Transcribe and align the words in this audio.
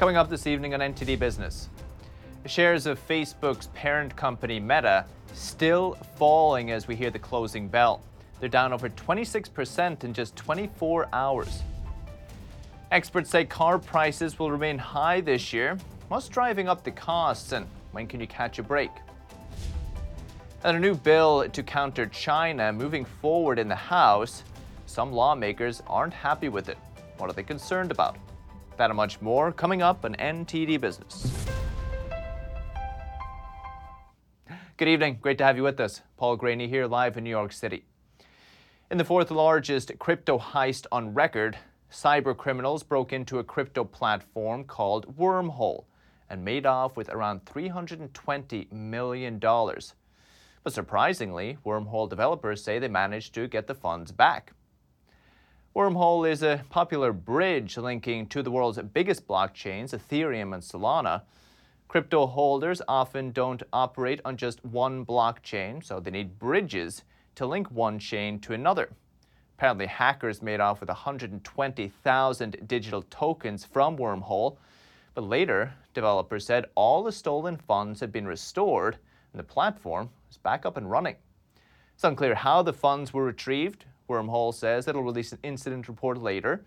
Coming 0.00 0.16
up 0.16 0.30
this 0.30 0.46
evening 0.46 0.72
on 0.72 0.80
NTD 0.80 1.18
Business. 1.18 1.68
Shares 2.46 2.86
of 2.86 2.98
Facebook's 3.06 3.66
parent 3.74 4.16
company 4.16 4.58
Meta 4.58 5.04
still 5.34 5.98
falling 6.16 6.70
as 6.70 6.88
we 6.88 6.96
hear 6.96 7.10
the 7.10 7.18
closing 7.18 7.68
bell. 7.68 8.00
They're 8.40 8.48
down 8.48 8.72
over 8.72 8.88
26% 8.88 10.02
in 10.02 10.14
just 10.14 10.34
24 10.36 11.06
hours. 11.12 11.60
Experts 12.90 13.28
say 13.28 13.44
car 13.44 13.78
prices 13.78 14.38
will 14.38 14.50
remain 14.50 14.78
high 14.78 15.20
this 15.20 15.52
year. 15.52 15.76
What's 16.08 16.28
driving 16.28 16.66
up 16.66 16.82
the 16.82 16.92
costs 16.92 17.52
and 17.52 17.66
when 17.92 18.06
can 18.06 18.20
you 18.20 18.26
catch 18.26 18.58
a 18.58 18.62
break? 18.62 18.90
And 20.64 20.78
a 20.78 20.80
new 20.80 20.94
bill 20.94 21.46
to 21.46 21.62
counter 21.62 22.06
China 22.06 22.72
moving 22.72 23.04
forward 23.04 23.58
in 23.58 23.68
the 23.68 23.76
House. 23.76 24.44
Some 24.86 25.12
lawmakers 25.12 25.82
aren't 25.86 26.14
happy 26.14 26.48
with 26.48 26.70
it. 26.70 26.78
What 27.18 27.28
are 27.28 27.34
they 27.34 27.42
concerned 27.42 27.90
about? 27.90 28.16
That 28.80 28.88
and 28.88 28.96
much 28.96 29.20
more 29.20 29.52
coming 29.52 29.82
up 29.82 30.06
on 30.06 30.14
NTD 30.14 30.80
Business. 30.80 31.30
Good 34.78 34.88
evening. 34.88 35.18
Great 35.20 35.36
to 35.36 35.44
have 35.44 35.58
you 35.58 35.62
with 35.62 35.78
us. 35.80 36.00
Paul 36.16 36.38
Greaney 36.38 36.66
here, 36.66 36.86
live 36.86 37.18
in 37.18 37.24
New 37.24 37.28
York 37.28 37.52
City. 37.52 37.84
In 38.90 38.96
the 38.96 39.04
fourth 39.04 39.30
largest 39.30 39.92
crypto 39.98 40.38
heist 40.38 40.86
on 40.90 41.12
record, 41.12 41.58
cyber 41.92 42.34
criminals 42.34 42.82
broke 42.82 43.12
into 43.12 43.38
a 43.38 43.44
crypto 43.44 43.84
platform 43.84 44.64
called 44.64 45.14
Wormhole 45.14 45.84
and 46.30 46.42
made 46.42 46.64
off 46.64 46.96
with 46.96 47.10
around 47.10 47.44
$320 47.44 48.72
million. 48.72 49.38
But 49.38 50.72
surprisingly, 50.72 51.58
Wormhole 51.66 52.08
developers 52.08 52.64
say 52.64 52.78
they 52.78 52.88
managed 52.88 53.34
to 53.34 53.46
get 53.46 53.66
the 53.66 53.74
funds 53.74 54.10
back. 54.10 54.54
Wormhole 55.74 56.28
is 56.28 56.42
a 56.42 56.64
popular 56.68 57.12
bridge 57.12 57.76
linking 57.76 58.26
to 58.26 58.42
the 58.42 58.50
world's 58.50 58.80
biggest 58.92 59.28
blockchains, 59.28 59.94
Ethereum 59.94 60.52
and 60.52 60.60
Solana. 60.60 61.22
Crypto 61.86 62.26
holders 62.26 62.82
often 62.88 63.30
don't 63.30 63.62
operate 63.72 64.20
on 64.24 64.36
just 64.36 64.64
one 64.64 65.06
blockchain, 65.06 65.84
so 65.84 66.00
they 66.00 66.10
need 66.10 66.40
bridges 66.40 67.04
to 67.36 67.46
link 67.46 67.70
one 67.70 68.00
chain 68.00 68.40
to 68.40 68.52
another. 68.52 68.90
Apparently, 69.56 69.86
hackers 69.86 70.42
made 70.42 70.58
off 70.58 70.80
with 70.80 70.88
120,000 70.88 72.56
digital 72.66 73.02
tokens 73.02 73.64
from 73.64 73.96
Wormhole, 73.96 74.56
but 75.14 75.22
later, 75.22 75.72
developers 75.94 76.44
said 76.44 76.66
all 76.74 77.04
the 77.04 77.12
stolen 77.12 77.56
funds 77.56 78.00
had 78.00 78.10
been 78.10 78.26
restored 78.26 78.98
and 79.32 79.38
the 79.38 79.44
platform 79.44 80.10
is 80.32 80.36
back 80.36 80.66
up 80.66 80.76
and 80.76 80.90
running. 80.90 81.14
It's 81.94 82.02
unclear 82.02 82.34
how 82.34 82.62
the 82.62 82.72
funds 82.72 83.14
were 83.14 83.24
retrieved 83.24 83.84
Wormhole 84.10 84.52
says 84.52 84.88
it'll 84.88 85.04
release 85.04 85.32
an 85.32 85.38
incident 85.42 85.88
report 85.88 86.18
later. 86.18 86.64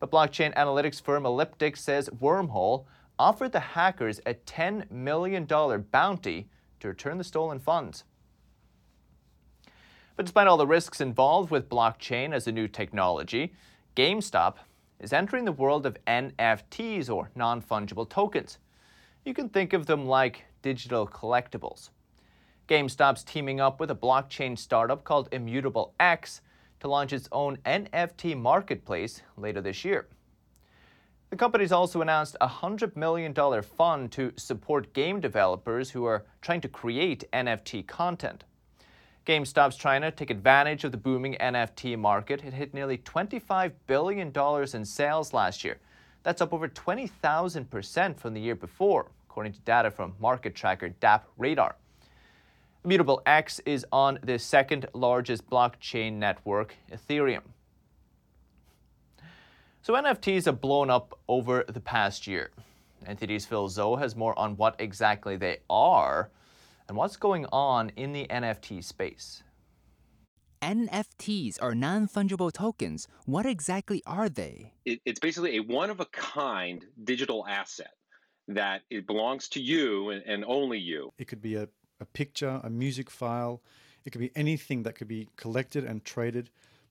But 0.00 0.10
blockchain 0.10 0.54
analytics 0.54 1.00
firm 1.00 1.26
Elliptic 1.26 1.76
says 1.76 2.08
Wormhole 2.08 2.86
offered 3.18 3.52
the 3.52 3.60
hackers 3.60 4.20
a 4.26 4.34
$10 4.34 4.90
million 4.90 5.44
bounty 5.90 6.48
to 6.80 6.88
return 6.88 7.18
the 7.18 7.24
stolen 7.24 7.58
funds. 7.58 8.04
But 10.16 10.24
despite 10.24 10.46
all 10.46 10.56
the 10.56 10.66
risks 10.66 11.00
involved 11.00 11.50
with 11.50 11.68
blockchain 11.68 12.32
as 12.32 12.46
a 12.46 12.52
new 12.52 12.68
technology, 12.68 13.52
GameStop 13.94 14.54
is 14.98 15.12
entering 15.12 15.44
the 15.44 15.52
world 15.52 15.84
of 15.84 15.98
NFTs 16.06 17.10
or 17.10 17.30
non 17.34 17.60
fungible 17.60 18.08
tokens. 18.08 18.58
You 19.24 19.34
can 19.34 19.48
think 19.48 19.72
of 19.72 19.86
them 19.86 20.06
like 20.06 20.44
digital 20.62 21.06
collectibles. 21.06 21.90
GameStop's 22.68 23.24
teaming 23.24 23.60
up 23.60 23.78
with 23.78 23.90
a 23.90 23.94
blockchain 23.94 24.58
startup 24.58 25.04
called 25.04 25.28
Immutable 25.32 25.94
X 26.00 26.40
to 26.80 26.88
launch 26.88 27.12
its 27.12 27.28
own 27.32 27.56
NFT 27.66 28.36
marketplace 28.36 29.22
later 29.36 29.60
this 29.60 29.84
year. 29.84 30.06
The 31.30 31.36
company's 31.36 31.72
also 31.72 32.02
announced 32.02 32.36
a 32.40 32.48
$100 32.48 32.94
million 32.94 33.34
fund 33.62 34.12
to 34.12 34.32
support 34.36 34.92
game 34.92 35.20
developers 35.20 35.90
who 35.90 36.04
are 36.04 36.24
trying 36.40 36.60
to 36.60 36.68
create 36.68 37.24
NFT 37.32 37.86
content. 37.86 38.44
GameStop's 39.26 39.76
to 39.76 40.10
take 40.12 40.30
advantage 40.30 40.84
of 40.84 40.92
the 40.92 40.98
booming 40.98 41.36
NFT 41.40 41.98
market. 41.98 42.44
It 42.44 42.52
hit 42.52 42.72
nearly 42.72 42.98
$25 42.98 43.72
billion 43.88 44.32
in 44.72 44.84
sales 44.84 45.32
last 45.32 45.64
year. 45.64 45.78
That's 46.22 46.40
up 46.40 46.52
over 46.52 46.68
20,000% 46.68 48.16
from 48.16 48.34
the 48.34 48.40
year 48.40 48.54
before, 48.54 49.10
according 49.28 49.52
to 49.54 49.60
data 49.60 49.90
from 49.90 50.14
market 50.20 50.54
tracker 50.54 50.90
DappRadar. 51.00 51.72
Immutable 52.86 53.20
X 53.26 53.58
is 53.66 53.84
on 53.90 54.20
the 54.22 54.38
second 54.38 54.86
largest 54.94 55.50
blockchain 55.50 56.12
network, 56.12 56.76
Ethereum. 56.92 57.42
So 59.82 59.94
NFTs 59.94 60.44
have 60.44 60.60
blown 60.60 60.88
up 60.88 61.18
over 61.26 61.64
the 61.66 61.80
past 61.80 62.28
year. 62.28 62.52
NTD's 63.04 63.44
Phil 63.44 63.68
Zhou 63.68 63.98
has 63.98 64.14
more 64.14 64.38
on 64.38 64.56
what 64.56 64.76
exactly 64.78 65.34
they 65.34 65.58
are 65.68 66.30
and 66.86 66.96
what's 66.96 67.16
going 67.16 67.46
on 67.50 67.90
in 67.96 68.12
the 68.12 68.28
NFT 68.28 68.84
space. 68.84 69.42
NFTs 70.62 71.60
are 71.60 71.74
non 71.74 72.06
fungible 72.06 72.52
tokens. 72.52 73.08
What 73.24 73.46
exactly 73.46 74.00
are 74.06 74.28
they? 74.28 74.74
It, 74.84 75.00
it's 75.04 75.18
basically 75.18 75.56
a 75.56 75.60
one 75.60 75.90
of 75.90 75.98
a 75.98 76.06
kind 76.06 76.84
digital 77.02 77.44
asset 77.48 77.94
that 78.46 78.82
it 78.90 79.08
belongs 79.08 79.48
to 79.48 79.60
you 79.60 80.10
and, 80.10 80.22
and 80.24 80.44
only 80.44 80.78
you. 80.78 81.12
It 81.18 81.26
could 81.26 81.42
be 81.42 81.56
a 81.56 81.68
a 82.00 82.04
picture, 82.04 82.60
a 82.62 82.70
music 82.70 83.10
file. 83.10 83.62
It 84.04 84.10
could 84.10 84.20
be 84.20 84.32
anything 84.36 84.82
that 84.84 84.94
could 84.94 85.08
be 85.08 85.28
collected 85.36 85.84
and 85.84 86.04
traded, 86.04 86.50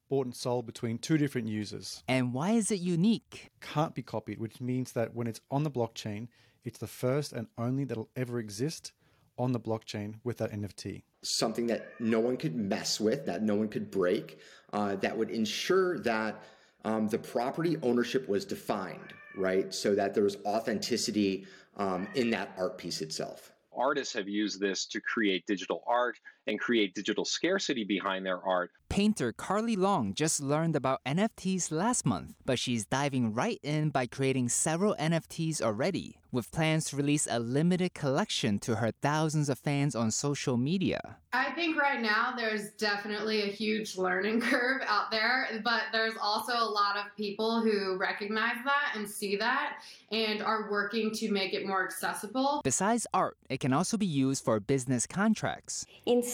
bought 0.09 0.25
and 0.25 0.35
sold 0.35 0.65
between 0.65 0.97
two 0.97 1.17
different 1.17 1.47
users. 1.47 2.03
And 2.07 2.33
why 2.33 2.51
is 2.51 2.71
it 2.71 2.79
unique? 2.79 3.51
Can't 3.61 3.95
be 3.95 4.01
copied, 4.01 4.39
which 4.39 4.59
means 4.61 4.91
that 4.93 5.15
when 5.15 5.27
it's 5.27 5.41
on 5.49 5.63
the 5.63 5.71
blockchain, 5.71 6.27
it's 6.63 6.79
the 6.79 6.87
first 6.87 7.31
and 7.31 7.47
only 7.57 7.83
that'll 7.83 8.09
ever 8.15 8.39
exist 8.39 8.91
on 9.37 9.51
the 9.51 9.59
blockchain 9.59 10.15
with 10.23 10.37
that 10.37 10.51
NFT. 10.51 11.03
Something 11.23 11.67
that 11.67 11.99
no 11.99 12.19
one 12.19 12.37
could 12.37 12.55
mess 12.55 12.99
with, 12.99 13.25
that 13.25 13.43
no 13.43 13.55
one 13.55 13.67
could 13.67 13.91
break, 13.91 14.39
uh, 14.73 14.95
that 14.97 15.17
would 15.17 15.29
ensure 15.29 15.99
that 15.99 16.41
um, 16.83 17.07
the 17.07 17.17
property 17.17 17.77
ownership 17.81 18.29
was 18.29 18.45
defined, 18.45 19.13
right? 19.35 19.73
So 19.73 19.95
that 19.95 20.13
there 20.13 20.23
was 20.23 20.37
authenticity 20.45 21.47
um, 21.77 22.07
in 22.15 22.29
that 22.29 22.53
art 22.57 22.77
piece 22.77 23.01
itself 23.01 23.51
artists 23.77 24.13
have 24.13 24.27
used 24.27 24.59
this 24.59 24.85
to 24.87 25.01
create 25.01 25.45
digital 25.45 25.83
art 25.87 26.17
and 26.47 26.59
create 26.59 26.93
digital 26.93 27.25
scarcity 27.25 27.83
behind 27.83 28.25
their 28.25 28.41
art. 28.41 28.71
Painter 28.89 29.33
Carly 29.33 29.75
Long 29.75 30.13
just 30.13 30.41
learned 30.41 30.75
about 30.75 31.03
NFTs 31.05 31.71
last 31.71 32.05
month, 32.05 32.35
but 32.45 32.59
she's 32.59 32.85
diving 32.85 33.33
right 33.33 33.59
in 33.63 33.89
by 33.89 34.05
creating 34.05 34.49
several 34.49 34.95
NFTs 34.99 35.61
already, 35.61 36.19
with 36.31 36.51
plans 36.51 36.85
to 36.85 36.95
release 36.95 37.27
a 37.29 37.39
limited 37.39 37.93
collection 37.93 38.59
to 38.59 38.75
her 38.75 38.91
thousands 39.01 39.49
of 39.49 39.57
fans 39.57 39.95
on 39.95 40.11
social 40.11 40.55
media. 40.55 41.17
I 41.33 41.51
think 41.51 41.77
right 41.77 41.99
now 41.99 42.33
there's 42.37 42.71
definitely 42.71 43.41
a 43.41 43.47
huge 43.47 43.97
learning 43.97 44.39
curve 44.51 44.81
out 44.87 45.11
there, 45.11 45.47
but 45.63 45.83
there's 45.91 46.13
also 46.21 46.53
a 46.53 46.63
lot 46.63 46.95
of 46.95 47.15
people 47.17 47.61
who 47.61 47.97
recognize 47.97 48.55
that 48.63 48.93
and 48.95 49.09
see 49.09 49.35
that 49.37 49.77
and 50.11 50.41
are 50.41 50.69
working 50.71 51.11
to 51.11 51.31
make 51.31 51.53
it 51.53 51.65
more 51.65 51.83
accessible. 51.83 52.61
Besides 52.63 53.07
art, 53.13 53.37
it 53.49 53.59
can 53.59 53.73
also 53.73 53.97
be 53.97 54.05
used 54.05 54.45
for 54.45 54.59
business 54.59 55.05
contracts. 55.07 55.85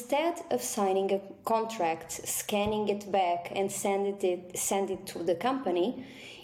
Instead 0.02 0.42
of 0.50 0.64
signing 0.64 1.14
a 1.14 1.22
contract, 1.46 2.12
scanning 2.28 2.90
it 2.90 3.12
back 3.12 3.52
and 3.56 3.72
send 3.72 4.24
it, 4.24 4.58
send 4.58 4.90
it 4.90 5.06
to 5.06 5.20
the 5.20 5.36
company, 5.36 6.04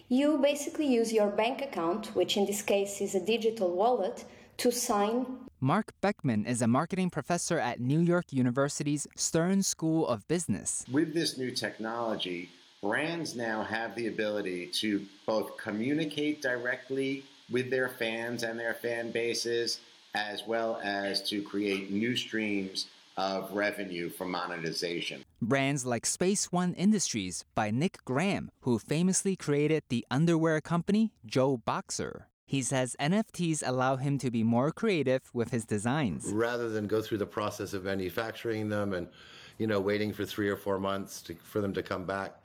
you 0.09 0.37
basically 0.37 0.85
use 0.85 1.11
your 1.11 1.29
bank 1.29 1.63
account, 1.63 2.15
which 2.15 2.37
in 2.37 2.45
this 2.45 2.61
case 2.61 3.01
is 3.01 3.15
a 3.15 3.19
digital 3.19 3.71
wallet, 3.71 4.25
to 4.57 4.71
sign. 4.71 5.25
Marc 5.59 5.91
Beckman 6.01 6.45
is 6.45 6.61
a 6.61 6.67
marketing 6.67 7.09
professor 7.09 7.57
at 7.57 7.79
New 7.79 7.99
York 7.99 8.25
University's 8.31 9.07
Stern 9.15 9.63
School 9.63 10.07
of 10.07 10.27
Business. 10.27 10.85
With 10.91 11.15
this 11.15 11.35
new 11.35 11.49
technology, 11.49 12.49
brands 12.83 13.35
now 13.35 13.63
have 13.63 13.95
the 13.95 14.05
ability 14.05 14.67
to 14.81 15.03
both 15.25 15.57
communicate 15.57 16.43
directly 16.43 17.23
with 17.49 17.71
their 17.71 17.89
fans 17.89 18.43
and 18.43 18.59
their 18.59 18.75
fan 18.75 19.09
bases, 19.09 19.79
as 20.13 20.43
well 20.45 20.79
as 20.83 21.27
to 21.29 21.41
create 21.41 21.89
new 21.89 22.15
streams 22.15 22.85
of 23.17 23.51
revenue 23.51 24.09
from 24.09 24.31
monetization. 24.31 25.25
Brands 25.41 25.85
like 25.85 26.05
Space 26.05 26.51
One 26.51 26.73
Industries 26.75 27.43
by 27.55 27.71
Nick 27.71 27.97
Graham, 28.05 28.51
who 28.61 28.77
famously 28.77 29.35
created 29.35 29.83
the 29.89 30.05
underwear 30.11 30.61
company 30.61 31.11
Joe 31.25 31.57
Boxer. 31.57 32.27
He 32.45 32.61
says 32.61 32.95
NFTs 32.99 33.61
allow 33.65 33.97
him 33.97 34.17
to 34.19 34.31
be 34.31 34.43
more 34.43 34.71
creative 34.71 35.21
with 35.33 35.51
his 35.51 35.65
designs. 35.65 36.31
Rather 36.31 36.69
than 36.69 36.87
go 36.87 37.01
through 37.01 37.17
the 37.17 37.25
process 37.25 37.73
of 37.73 37.83
manufacturing 37.83 38.69
them 38.69 38.93
and, 38.93 39.07
you 39.57 39.67
know, 39.67 39.81
waiting 39.81 40.13
for 40.13 40.23
three 40.23 40.47
or 40.47 40.55
four 40.55 40.79
months 40.79 41.21
to, 41.23 41.35
for 41.43 41.59
them 41.59 41.73
to 41.73 41.83
come 41.83 42.05
back, 42.05 42.41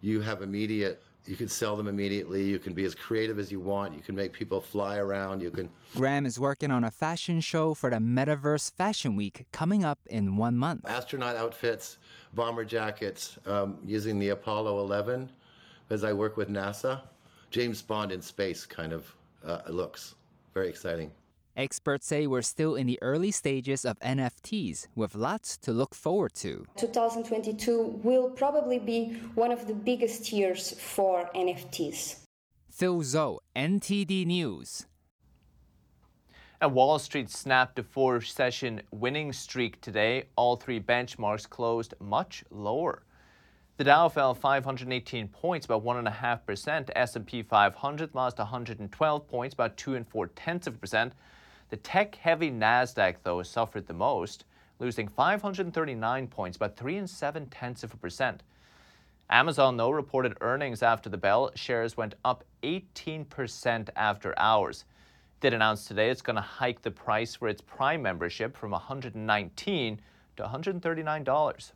you 0.00 0.20
have 0.22 0.42
immediate 0.42 1.02
you 1.26 1.36
can 1.36 1.48
sell 1.48 1.76
them 1.76 1.88
immediately. 1.88 2.44
You 2.44 2.58
can 2.58 2.74
be 2.74 2.84
as 2.84 2.94
creative 2.94 3.38
as 3.38 3.50
you 3.50 3.60
want. 3.60 3.94
You 3.94 4.02
can 4.02 4.14
make 4.14 4.32
people 4.32 4.60
fly 4.60 4.98
around. 4.98 5.42
You 5.42 5.50
can. 5.50 5.70
Graham 5.94 6.26
is 6.26 6.38
working 6.38 6.70
on 6.70 6.84
a 6.84 6.90
fashion 6.90 7.40
show 7.40 7.74
for 7.74 7.90
the 7.90 7.96
Metaverse 7.96 8.72
Fashion 8.72 9.16
Week 9.16 9.46
coming 9.52 9.84
up 9.84 9.98
in 10.06 10.36
one 10.36 10.56
month. 10.56 10.84
Astronaut 10.86 11.36
outfits, 11.36 11.98
bomber 12.34 12.64
jackets, 12.64 13.38
um, 13.46 13.78
using 13.84 14.18
the 14.18 14.30
Apollo 14.30 14.80
11 14.80 15.30
as 15.90 16.04
I 16.04 16.12
work 16.12 16.36
with 16.36 16.48
NASA. 16.48 17.00
James 17.50 17.80
Bond 17.80 18.12
in 18.12 18.20
space 18.20 18.66
kind 18.66 18.92
of 18.92 19.14
uh, 19.44 19.60
looks. 19.68 20.14
Very 20.52 20.68
exciting. 20.68 21.10
Experts 21.56 22.08
say 22.08 22.26
we're 22.26 22.42
still 22.42 22.74
in 22.74 22.88
the 22.88 22.98
early 23.00 23.30
stages 23.30 23.84
of 23.84 23.96
NFTs 24.00 24.88
with 24.96 25.14
lots 25.14 25.56
to 25.58 25.70
look 25.72 25.94
forward 25.94 26.34
to. 26.34 26.66
2022 26.76 28.00
will 28.02 28.30
probably 28.30 28.80
be 28.80 29.12
one 29.36 29.52
of 29.52 29.68
the 29.68 29.74
biggest 29.74 30.32
years 30.32 30.72
for 30.80 31.30
NFTs. 31.32 32.24
Phil 32.72 33.02
Zhou, 33.02 33.38
NTD 33.54 34.26
News. 34.26 34.86
And 36.60 36.74
Wall 36.74 36.98
Street 36.98 37.30
snapped 37.30 37.78
a 37.78 37.84
four 37.84 38.20
session 38.20 38.82
winning 38.90 39.32
streak 39.32 39.80
today. 39.80 40.24
All 40.34 40.56
three 40.56 40.80
benchmarks 40.80 41.48
closed 41.48 41.94
much 42.00 42.42
lower. 42.50 43.04
The 43.76 43.84
Dow 43.84 44.08
fell 44.08 44.34
518 44.34 45.28
points, 45.28 45.66
about 45.66 45.84
1.5%. 45.84 46.90
S&P 46.96 47.42
500 47.42 48.14
lost 48.14 48.38
112 48.38 49.28
points, 49.28 49.54
about 49.54 49.76
2 49.76 49.94
and 49.94 50.08
4 50.08 50.26
tenths 50.28 50.66
of 50.66 50.74
a 50.74 50.78
percent. 50.78 51.12
The 51.74 51.80
tech 51.80 52.14
heavy 52.14 52.52
NASDAQ, 52.52 53.16
though, 53.24 53.42
suffered 53.42 53.88
the 53.88 53.94
most, 53.94 54.44
losing 54.78 55.08
539 55.08 56.28
points, 56.28 56.56
about 56.56 56.76
3 56.76 56.98
and 56.98 57.10
7 57.10 57.46
tenths 57.46 57.82
of 57.82 57.92
a 57.92 57.96
percent. 57.96 58.44
Amazon, 59.28 59.76
though, 59.76 59.90
reported 59.90 60.36
earnings 60.40 60.84
after 60.84 61.10
the 61.10 61.16
bell. 61.16 61.50
Shares 61.56 61.96
went 61.96 62.14
up 62.24 62.44
18% 62.62 63.88
after 63.96 64.38
hours. 64.38 64.84
Did 65.40 65.52
announce 65.52 65.84
today 65.84 66.10
it's 66.10 66.22
going 66.22 66.36
to 66.36 66.42
hike 66.42 66.80
the 66.82 66.92
price 66.92 67.34
for 67.34 67.48
its 67.48 67.60
Prime 67.60 68.02
membership 68.02 68.56
from 68.56 68.70
119 68.70 70.00
to 70.36 70.42
$139. 70.44 71.72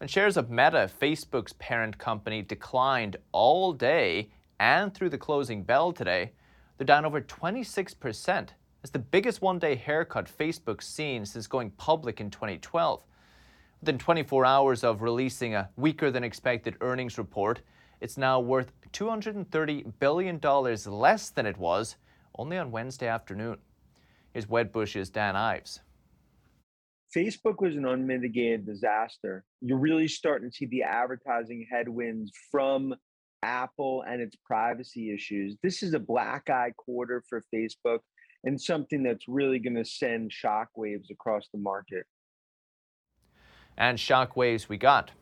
And 0.00 0.10
shares 0.10 0.36
of 0.36 0.50
Meta, 0.50 0.90
Facebook's 1.00 1.52
parent 1.52 1.96
company, 1.96 2.42
declined 2.42 3.18
all 3.30 3.72
day 3.72 4.30
and 4.58 4.92
through 4.92 5.10
the 5.10 5.16
closing 5.16 5.62
bell 5.62 5.92
today. 5.92 6.32
They're 6.78 6.84
down 6.84 7.04
over 7.04 7.20
26%. 7.20 8.48
It's 8.82 8.90
the 8.90 8.98
biggest 8.98 9.40
one 9.40 9.58
day 9.58 9.74
haircut 9.74 10.26
Facebook's 10.26 10.86
seen 10.86 11.24
since 11.24 11.46
going 11.46 11.70
public 11.72 12.20
in 12.20 12.30
2012. 12.30 13.02
Within 13.80 13.98
24 13.98 14.44
hours 14.44 14.84
of 14.84 15.02
releasing 15.02 15.54
a 15.54 15.70
weaker 15.76 16.10
than 16.10 16.24
expected 16.24 16.76
earnings 16.80 17.18
report, 17.18 17.62
it's 18.00 18.18
now 18.18 18.40
worth 18.40 18.72
$230 18.92 19.92
billion 19.98 20.38
less 20.38 21.30
than 21.30 21.46
it 21.46 21.56
was 21.56 21.96
only 22.38 22.58
on 22.58 22.70
Wednesday 22.70 23.08
afternoon. 23.08 23.58
Here's 24.32 24.46
Wedbush's 24.46 25.08
Dan 25.08 25.34
Ives. 25.34 25.80
Facebook 27.16 27.62
was 27.62 27.76
an 27.76 27.86
unmitigated 27.86 28.66
disaster. 28.66 29.44
You're 29.62 29.78
really 29.78 30.08
starting 30.08 30.50
to 30.50 30.54
see 30.54 30.66
the 30.66 30.82
advertising 30.82 31.66
headwinds 31.70 32.32
from 32.50 32.94
Apple 33.46 34.04
and 34.06 34.20
its 34.20 34.36
privacy 34.44 35.14
issues. 35.14 35.56
This 35.62 35.82
is 35.82 35.94
a 35.94 35.98
black 35.98 36.50
eye 36.50 36.72
quarter 36.76 37.22
for 37.28 37.42
Facebook 37.54 38.00
and 38.44 38.60
something 38.60 39.02
that's 39.02 39.28
really 39.28 39.58
going 39.58 39.76
to 39.76 39.84
send 39.84 40.32
shockwaves 40.32 41.10
across 41.10 41.48
the 41.52 41.58
market. 41.58 42.04
And 43.78 43.98
shockwaves 43.98 44.68
we 44.68 44.76
got. 44.76 45.12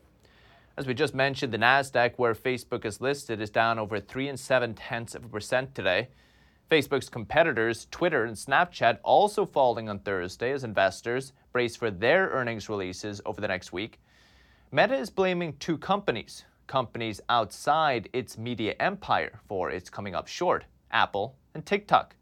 As 0.76 0.86
we 0.86 0.94
just 0.94 1.14
mentioned, 1.14 1.52
the 1.52 1.58
NASDAQ, 1.58 2.14
where 2.16 2.34
Facebook 2.34 2.84
is 2.84 3.00
listed, 3.00 3.40
is 3.40 3.50
down 3.50 3.78
over 3.78 4.00
3 4.00 4.28
and 4.28 4.40
7 4.40 4.74
tenths 4.74 5.14
of 5.14 5.24
a 5.24 5.28
percent 5.28 5.74
today. 5.74 6.08
Facebook's 6.70 7.08
competitors, 7.08 7.86
Twitter 7.90 8.24
and 8.24 8.36
Snapchat, 8.36 8.98
also 9.02 9.44
falling 9.44 9.88
on 9.88 9.98
Thursday 10.00 10.50
as 10.50 10.64
investors 10.64 11.32
brace 11.52 11.76
for 11.76 11.90
their 11.90 12.30
earnings 12.30 12.68
releases 12.68 13.20
over 13.26 13.40
the 13.40 13.48
next 13.48 13.72
week. 13.72 14.00
Meta 14.72 14.96
is 14.96 15.10
blaming 15.10 15.56
two 15.58 15.78
companies, 15.78 16.44
companies 16.66 17.20
outside 17.28 18.08
its 18.12 18.38
media 18.38 18.74
empire, 18.80 19.40
for 19.48 19.70
its 19.70 19.90
coming 19.90 20.14
up 20.14 20.26
short 20.26 20.64
Apple 20.90 21.36
and 21.54 21.64
TikTok. 21.64 22.16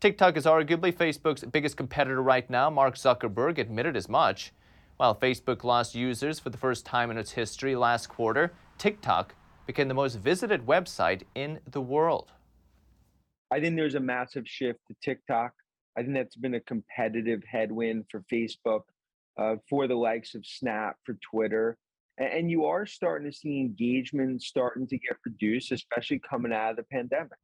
TikTok 0.00 0.36
is 0.36 0.44
arguably 0.44 0.92
Facebook's 0.92 1.44
biggest 1.44 1.76
competitor 1.76 2.22
right 2.22 2.48
now. 2.50 2.68
Mark 2.68 2.96
Zuckerberg 2.96 3.58
admitted 3.58 3.96
as 3.96 4.08
much. 4.08 4.52
While 4.96 5.14
Facebook 5.14 5.64
lost 5.64 5.94
users 5.94 6.38
for 6.38 6.50
the 6.50 6.58
first 6.58 6.86
time 6.86 7.10
in 7.10 7.18
its 7.18 7.32
history 7.32 7.74
last 7.74 8.08
quarter, 8.08 8.52
TikTok 8.78 9.34
became 9.66 9.88
the 9.88 9.94
most 9.94 10.16
visited 10.16 10.66
website 10.66 11.22
in 11.34 11.58
the 11.70 11.80
world. 11.80 12.32
I 13.50 13.60
think 13.60 13.76
there's 13.76 13.94
a 13.94 14.00
massive 14.00 14.46
shift 14.46 14.80
to 14.88 14.94
TikTok. 15.02 15.52
I 15.96 16.02
think 16.02 16.14
that's 16.14 16.36
been 16.36 16.54
a 16.54 16.60
competitive 16.60 17.42
headwind 17.50 18.06
for 18.10 18.24
Facebook, 18.32 18.82
uh, 19.38 19.56
for 19.68 19.86
the 19.86 19.94
likes 19.94 20.34
of 20.34 20.44
Snap, 20.44 20.96
for 21.04 21.14
Twitter. 21.30 21.76
And, 22.18 22.50
you 22.50 22.64
are 22.64 22.86
starting 22.86 23.30
to 23.30 23.36
see 23.36 23.58
engagement 23.58 24.40
starting 24.42 24.86
to 24.86 24.96
get 24.98 25.16
reduced, 25.26 25.72
especially 25.72 26.20
coming 26.20 26.52
out 26.52 26.70
of 26.70 26.76
the 26.76 26.84
pandemic. 26.84 27.38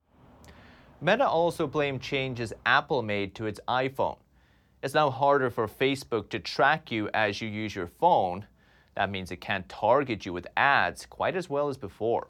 Meta 1.00 1.26
also 1.26 1.66
blamed 1.66 2.02
changes 2.02 2.52
Apple 2.66 3.02
made 3.02 3.34
to 3.34 3.46
its 3.46 3.58
iPhone. 3.66 4.18
It's 4.82 4.94
now 4.94 5.10
harder 5.10 5.50
for 5.50 5.66
Facebook 5.66 6.28
to 6.30 6.38
track 6.38 6.92
you 6.92 7.10
as 7.12 7.40
you 7.40 7.48
use 7.48 7.74
your 7.74 7.88
phone. 7.88 8.46
That 8.94 9.10
means 9.10 9.30
it 9.30 9.40
can't 9.40 9.68
target 9.68 10.24
you 10.24 10.32
with 10.32 10.46
ads 10.56 11.06
quite 11.06 11.36
as 11.36 11.50
well 11.50 11.68
as 11.68 11.76
before. 11.76 12.28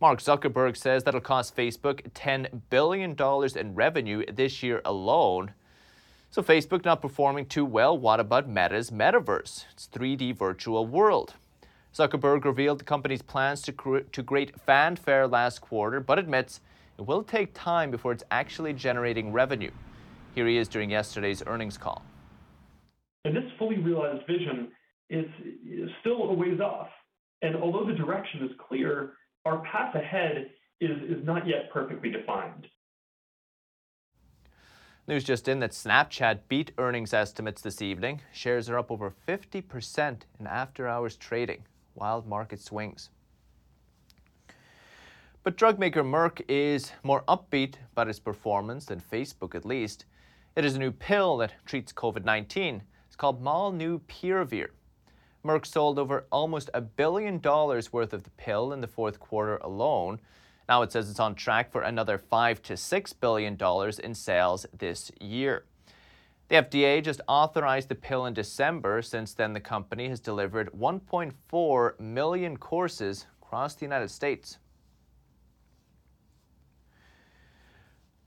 Mark 0.00 0.20
Zuckerberg 0.20 0.76
says 0.76 1.04
that'll 1.04 1.20
cost 1.20 1.56
Facebook 1.56 2.02
$10 2.12 2.62
billion 2.70 3.14
in 3.56 3.74
revenue 3.74 4.24
this 4.26 4.62
year 4.62 4.82
alone. 4.84 5.52
So, 6.30 6.42
Facebook 6.42 6.84
not 6.84 7.02
performing 7.02 7.46
too 7.46 7.64
well. 7.64 7.96
What 7.96 8.18
about 8.18 8.48
Meta's 8.48 8.90
metaverse? 8.90 9.66
Its 9.70 9.88
3D 9.92 10.36
virtual 10.36 10.86
world. 10.86 11.34
Zuckerberg 11.94 12.44
revealed 12.44 12.80
the 12.80 12.84
company's 12.84 13.22
plans 13.22 13.60
to, 13.62 13.72
cre- 13.72 13.98
to 14.12 14.22
great 14.22 14.58
fanfare 14.60 15.26
last 15.26 15.60
quarter, 15.60 16.00
but 16.00 16.18
admits 16.18 16.60
it 16.98 17.06
will 17.06 17.22
take 17.22 17.52
time 17.52 17.90
before 17.90 18.12
it's 18.12 18.24
actually 18.30 18.72
generating 18.72 19.32
revenue. 19.32 19.70
Here 20.34 20.46
he 20.46 20.56
is 20.56 20.68
during 20.68 20.90
yesterday's 20.90 21.42
earnings 21.46 21.76
call. 21.76 22.02
And 23.24 23.36
this 23.36 23.44
fully 23.58 23.78
realized 23.78 24.26
vision 24.26 24.72
is, 25.10 25.26
is 25.68 25.90
still 26.00 26.30
a 26.30 26.32
ways 26.32 26.60
off. 26.60 26.88
And 27.42 27.56
although 27.56 27.86
the 27.86 27.94
direction 27.94 28.42
is 28.44 28.50
clear, 28.68 29.12
our 29.44 29.62
path 29.64 29.94
ahead 29.94 30.50
is, 30.80 30.90
is 31.08 31.24
not 31.24 31.46
yet 31.46 31.70
perfectly 31.72 32.10
defined. 32.10 32.66
News 35.06 35.24
just 35.24 35.48
in 35.48 35.58
that 35.60 35.72
Snapchat 35.72 36.40
beat 36.48 36.70
earnings 36.78 37.12
estimates 37.12 37.60
this 37.60 37.82
evening. 37.82 38.20
Shares 38.32 38.70
are 38.70 38.78
up 38.78 38.90
over 38.90 39.12
50% 39.28 40.20
in 40.38 40.46
after 40.46 40.86
hours 40.86 41.16
trading. 41.16 41.64
Wild 41.94 42.26
market 42.26 42.60
swings. 42.60 43.10
But 45.44 45.56
drug 45.56 45.78
maker 45.78 46.04
Merck 46.04 46.40
is 46.48 46.92
more 47.02 47.22
upbeat 47.24 47.74
about 47.92 48.08
its 48.08 48.20
performance 48.20 48.84
than 48.84 49.00
Facebook, 49.00 49.54
at 49.54 49.64
least. 49.64 50.04
It 50.54 50.64
is 50.64 50.76
a 50.76 50.78
new 50.78 50.92
pill 50.92 51.36
that 51.38 51.54
treats 51.66 51.92
COVID 51.92 52.24
19. 52.24 52.82
It's 53.06 53.16
called 53.16 53.42
Molnupiravir. 53.42 54.68
Merck 55.44 55.66
sold 55.66 55.98
over 55.98 56.26
almost 56.30 56.70
a 56.72 56.80
billion 56.80 57.38
dollars 57.40 57.92
worth 57.92 58.12
of 58.12 58.22
the 58.22 58.30
pill 58.30 58.72
in 58.72 58.80
the 58.80 58.86
fourth 58.86 59.18
quarter 59.18 59.56
alone. 59.56 60.20
Now 60.68 60.82
it 60.82 60.92
says 60.92 61.10
it's 61.10 61.18
on 61.18 61.34
track 61.34 61.72
for 61.72 61.82
another 61.82 62.18
five 62.18 62.62
to 62.62 62.76
six 62.76 63.12
billion 63.12 63.56
dollars 63.56 63.98
in 63.98 64.14
sales 64.14 64.66
this 64.76 65.10
year. 65.20 65.64
The 66.48 66.56
FDA 66.56 67.02
just 67.02 67.20
authorized 67.28 67.88
the 67.88 67.94
pill 67.94 68.26
in 68.26 68.34
December. 68.34 69.00
Since 69.02 69.34
then, 69.34 69.52
the 69.52 69.60
company 69.60 70.08
has 70.08 70.20
delivered 70.20 70.70
1.4 70.72 72.00
million 72.00 72.56
courses 72.56 73.26
across 73.42 73.74
the 73.74 73.84
United 73.84 74.10
States. 74.10 74.58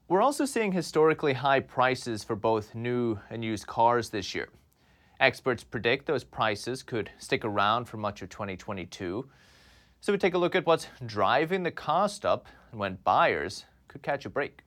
We're 0.08 0.22
also 0.22 0.46
seeing 0.46 0.72
historically 0.72 1.34
high 1.34 1.60
prices 1.62 2.24
for 2.24 2.36
both 2.36 2.76
new 2.76 3.20
and 3.32 3.44
used 3.44 3.66
cars 3.66 4.10
this 4.10 4.36
year. 4.36 4.50
Experts 5.20 5.64
predict 5.64 6.06
those 6.06 6.24
prices 6.24 6.84
could 6.84 7.10
stick 7.18 7.44
around 7.44 7.86
for 7.86 7.98
much 7.98 8.22
of 8.22 8.30
2022. 8.30 9.28
So 10.02 10.14
we 10.14 10.20
take 10.20 10.36
a 10.36 10.38
look 10.38 10.56
at 10.56 10.66
what's 10.66 10.88
driving 11.06 11.64
the 11.64 11.72
cost 11.72 12.26
up 12.26 12.46
and 12.70 12.80
when 12.80 13.00
buyers 13.04 13.66
could 13.88 14.04
catch 14.04 14.26
a 14.26 14.30
break. 14.30 14.62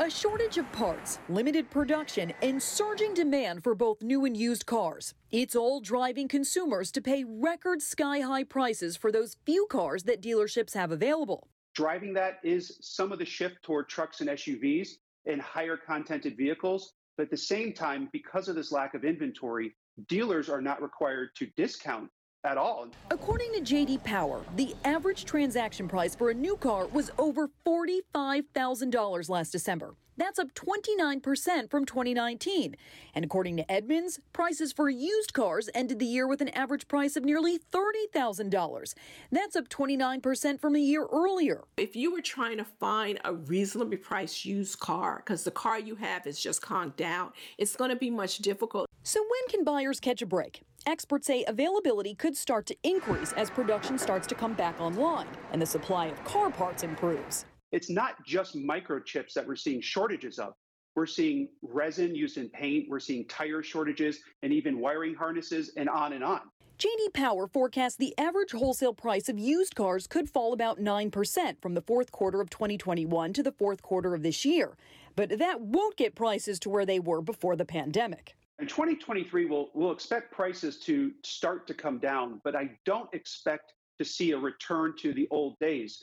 A 0.00 0.08
shortage 0.08 0.58
of 0.58 0.70
parts, 0.70 1.18
limited 1.28 1.70
production, 1.70 2.32
and 2.40 2.62
surging 2.62 3.14
demand 3.14 3.64
for 3.64 3.74
both 3.74 4.00
new 4.00 4.26
and 4.26 4.36
used 4.36 4.64
cars. 4.64 5.12
It's 5.32 5.56
all 5.56 5.80
driving 5.80 6.28
consumers 6.28 6.92
to 6.92 7.00
pay 7.00 7.24
record 7.24 7.82
sky 7.82 8.20
high 8.20 8.44
prices 8.44 8.96
for 8.96 9.10
those 9.10 9.36
few 9.44 9.66
cars 9.68 10.04
that 10.04 10.22
dealerships 10.22 10.72
have 10.74 10.92
available. 10.92 11.48
Driving 11.74 12.12
that 12.14 12.38
is 12.44 12.78
some 12.80 13.10
of 13.10 13.18
the 13.18 13.24
shift 13.24 13.60
toward 13.64 13.88
trucks 13.88 14.20
and 14.20 14.30
SUVs 14.30 14.90
and 15.26 15.42
higher 15.42 15.76
contented 15.76 16.36
vehicles. 16.36 16.92
But 17.16 17.24
at 17.24 17.30
the 17.30 17.36
same 17.36 17.72
time, 17.72 18.08
because 18.12 18.46
of 18.46 18.54
this 18.54 18.70
lack 18.70 18.94
of 18.94 19.04
inventory, 19.04 19.74
dealers 20.06 20.48
are 20.48 20.62
not 20.62 20.80
required 20.80 21.30
to 21.38 21.46
discount 21.56 22.08
at 22.44 22.56
all. 22.56 22.88
According 23.10 23.52
to 23.54 23.60
JD 23.60 24.04
Power, 24.04 24.42
the 24.56 24.74
average 24.84 25.24
transaction 25.24 25.88
price 25.88 26.14
for 26.14 26.30
a 26.30 26.34
new 26.34 26.56
car 26.56 26.86
was 26.86 27.10
over 27.18 27.48
$45,000 27.66 29.28
last 29.28 29.50
December. 29.50 29.94
That's 30.18 30.40
up 30.40 30.52
29% 30.54 31.70
from 31.70 31.86
2019. 31.86 32.74
And 33.14 33.24
according 33.24 33.56
to 33.58 33.70
Edmunds, 33.70 34.18
prices 34.32 34.72
for 34.72 34.90
used 34.90 35.32
cars 35.32 35.70
ended 35.74 36.00
the 36.00 36.06
year 36.06 36.26
with 36.26 36.40
an 36.40 36.48
average 36.48 36.88
price 36.88 37.14
of 37.14 37.24
nearly 37.24 37.60
$30,000. 37.72 38.94
That's 39.30 39.54
up 39.54 39.68
29% 39.68 40.60
from 40.60 40.74
a 40.74 40.80
year 40.80 41.06
earlier. 41.12 41.62
If 41.76 41.94
you 41.94 42.12
were 42.12 42.20
trying 42.20 42.58
to 42.58 42.64
find 42.64 43.20
a 43.24 43.32
reasonably 43.32 43.96
priced 43.96 44.44
used 44.44 44.80
car, 44.80 45.22
because 45.24 45.44
the 45.44 45.52
car 45.52 45.78
you 45.78 45.94
have 45.94 46.26
is 46.26 46.40
just 46.40 46.62
conked 46.62 47.00
out, 47.00 47.34
it's 47.56 47.76
going 47.76 47.90
to 47.90 47.96
be 47.96 48.10
much 48.10 48.38
difficult. 48.38 48.86
So, 49.04 49.20
when 49.20 49.48
can 49.48 49.64
buyers 49.64 50.00
catch 50.00 50.20
a 50.20 50.26
break? 50.26 50.62
Experts 50.84 51.28
say 51.28 51.44
availability 51.46 52.14
could 52.14 52.36
start 52.36 52.66
to 52.66 52.76
increase 52.82 53.32
as 53.34 53.50
production 53.50 53.98
starts 53.98 54.26
to 54.26 54.34
come 54.34 54.54
back 54.54 54.80
online 54.80 55.28
and 55.52 55.62
the 55.62 55.66
supply 55.66 56.06
of 56.06 56.22
car 56.24 56.50
parts 56.50 56.82
improves. 56.82 57.44
It's 57.72 57.90
not 57.90 58.24
just 58.24 58.56
microchips 58.56 59.34
that 59.34 59.46
we're 59.46 59.56
seeing 59.56 59.80
shortages 59.80 60.38
of. 60.38 60.54
We're 60.94 61.06
seeing 61.06 61.48
resin 61.62 62.14
used 62.14 62.38
in 62.38 62.48
paint, 62.48 62.86
we're 62.88 62.98
seeing 62.98 63.26
tire 63.28 63.62
shortages, 63.62 64.20
and 64.42 64.52
even 64.52 64.80
wiring 64.80 65.14
harnesses, 65.14 65.72
and 65.76 65.88
on 65.88 66.14
and 66.14 66.24
on. 66.24 66.40
JD 66.78 67.12
Power 67.12 67.46
forecasts 67.46 67.96
the 67.96 68.16
average 68.18 68.52
wholesale 68.52 68.94
price 68.94 69.28
of 69.28 69.38
used 69.38 69.74
cars 69.74 70.06
could 70.06 70.30
fall 70.30 70.52
about 70.52 70.78
9% 70.78 71.60
from 71.60 71.74
the 71.74 71.82
fourth 71.82 72.12
quarter 72.12 72.40
of 72.40 72.50
2021 72.50 73.32
to 73.32 73.42
the 73.42 73.52
fourth 73.52 73.82
quarter 73.82 74.14
of 74.14 74.22
this 74.22 74.44
year. 74.44 74.76
But 75.14 75.38
that 75.38 75.60
won't 75.60 75.96
get 75.96 76.14
prices 76.14 76.58
to 76.60 76.70
where 76.70 76.86
they 76.86 77.00
were 77.00 77.20
before 77.20 77.56
the 77.56 77.64
pandemic. 77.64 78.36
In 78.60 78.66
2023, 78.66 79.44
we'll, 79.46 79.70
we'll 79.74 79.92
expect 79.92 80.32
prices 80.32 80.78
to 80.80 81.12
start 81.24 81.66
to 81.66 81.74
come 81.74 81.98
down, 81.98 82.40
but 82.44 82.56
I 82.56 82.70
don't 82.84 83.12
expect 83.12 83.74
to 83.98 84.04
see 84.04 84.30
a 84.30 84.38
return 84.38 84.94
to 84.98 85.12
the 85.12 85.28
old 85.30 85.58
days. 85.58 86.02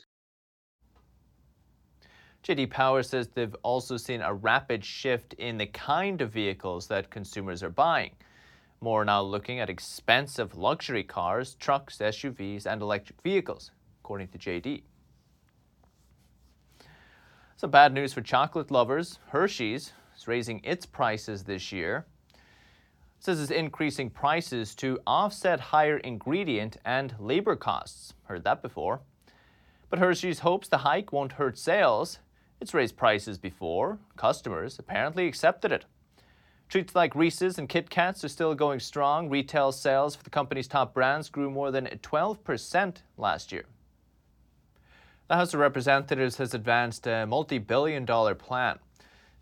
JD 2.46 2.70
Power 2.70 3.02
says 3.02 3.28
they've 3.28 3.56
also 3.62 3.96
seen 3.96 4.20
a 4.22 4.32
rapid 4.32 4.84
shift 4.84 5.34
in 5.34 5.58
the 5.58 5.66
kind 5.66 6.20
of 6.20 6.30
vehicles 6.30 6.86
that 6.86 7.10
consumers 7.10 7.62
are 7.62 7.70
buying. 7.70 8.12
More 8.80 9.04
now 9.04 9.22
looking 9.22 9.58
at 9.58 9.68
expensive 9.68 10.56
luxury 10.56 11.02
cars, 11.02 11.54
trucks, 11.54 11.98
SUVs, 11.98 12.66
and 12.66 12.82
electric 12.82 13.20
vehicles, 13.22 13.72
according 14.00 14.28
to 14.28 14.38
JD. 14.38 14.82
Some 17.56 17.70
bad 17.70 17.92
news 17.92 18.12
for 18.12 18.20
chocolate 18.20 18.70
lovers. 18.70 19.18
Hershey's 19.30 19.92
is 20.16 20.28
raising 20.28 20.60
its 20.62 20.86
prices 20.86 21.42
this 21.42 21.72
year 21.72 22.06
says 23.18 23.40
it's 23.40 23.50
increasing 23.50 24.10
prices 24.10 24.74
to 24.76 25.00
offset 25.06 25.58
higher 25.58 25.96
ingredient 25.98 26.76
and 26.84 27.14
labor 27.18 27.56
costs. 27.56 28.14
Heard 28.24 28.44
that 28.44 28.62
before. 28.62 29.00
But 29.90 29.98
Hershey's 29.98 30.40
hopes 30.40 30.68
the 30.68 30.78
hike 30.78 31.12
won't 31.12 31.32
hurt 31.32 31.58
sales. 31.58 32.20
It's 32.60 32.74
raised 32.74 32.96
prices 32.96 33.38
before. 33.38 33.98
Customers 34.16 34.78
apparently 34.78 35.26
accepted 35.26 35.72
it. 35.72 35.84
Treats 36.68 36.94
like 36.94 37.14
Reese's 37.14 37.58
and 37.58 37.68
Kit 37.68 37.90
Kats 37.90 38.24
are 38.24 38.28
still 38.28 38.54
going 38.54 38.80
strong. 38.80 39.28
Retail 39.28 39.72
sales 39.72 40.16
for 40.16 40.24
the 40.24 40.30
company's 40.30 40.66
top 40.66 40.94
brands 40.94 41.28
grew 41.28 41.50
more 41.50 41.70
than 41.70 41.86
12% 41.86 42.96
last 43.16 43.52
year. 43.52 43.64
The 45.28 45.36
House 45.36 45.54
of 45.54 45.60
Representatives 45.60 46.36
has 46.38 46.54
advanced 46.54 47.06
a 47.06 47.26
multi 47.26 47.58
billion 47.58 48.04
dollar 48.04 48.34
plan 48.34 48.78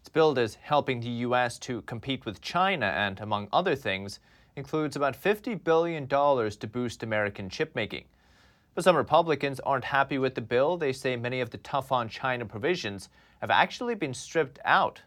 its 0.04 0.10
bill 0.10 0.38
is 0.38 0.56
helping 0.56 1.00
the 1.00 1.08
U.S. 1.08 1.58
to 1.60 1.80
compete 1.80 2.26
with 2.26 2.42
China 2.42 2.84
and, 2.84 3.18
among 3.20 3.48
other 3.54 3.74
things, 3.74 4.20
includes 4.54 4.96
about 4.96 5.18
$50 5.18 5.64
billion 5.64 6.06
to 6.06 6.68
boost 6.70 7.02
American 7.02 7.48
chipmaking. 7.48 8.04
But 8.74 8.84
some 8.84 8.96
Republicans 8.96 9.60
aren't 9.60 9.84
happy 9.84 10.18
with 10.18 10.34
the 10.34 10.40
bill. 10.40 10.76
They 10.76 10.92
say 10.92 11.16
many 11.16 11.40
of 11.40 11.50
the 11.50 11.58
tough 11.58 11.92
on 11.92 12.08
China 12.08 12.44
provisions 12.44 13.08
have 13.40 13.50
actually 13.50 13.94
been 13.94 14.14
stripped 14.14 14.58
out. 14.64 15.00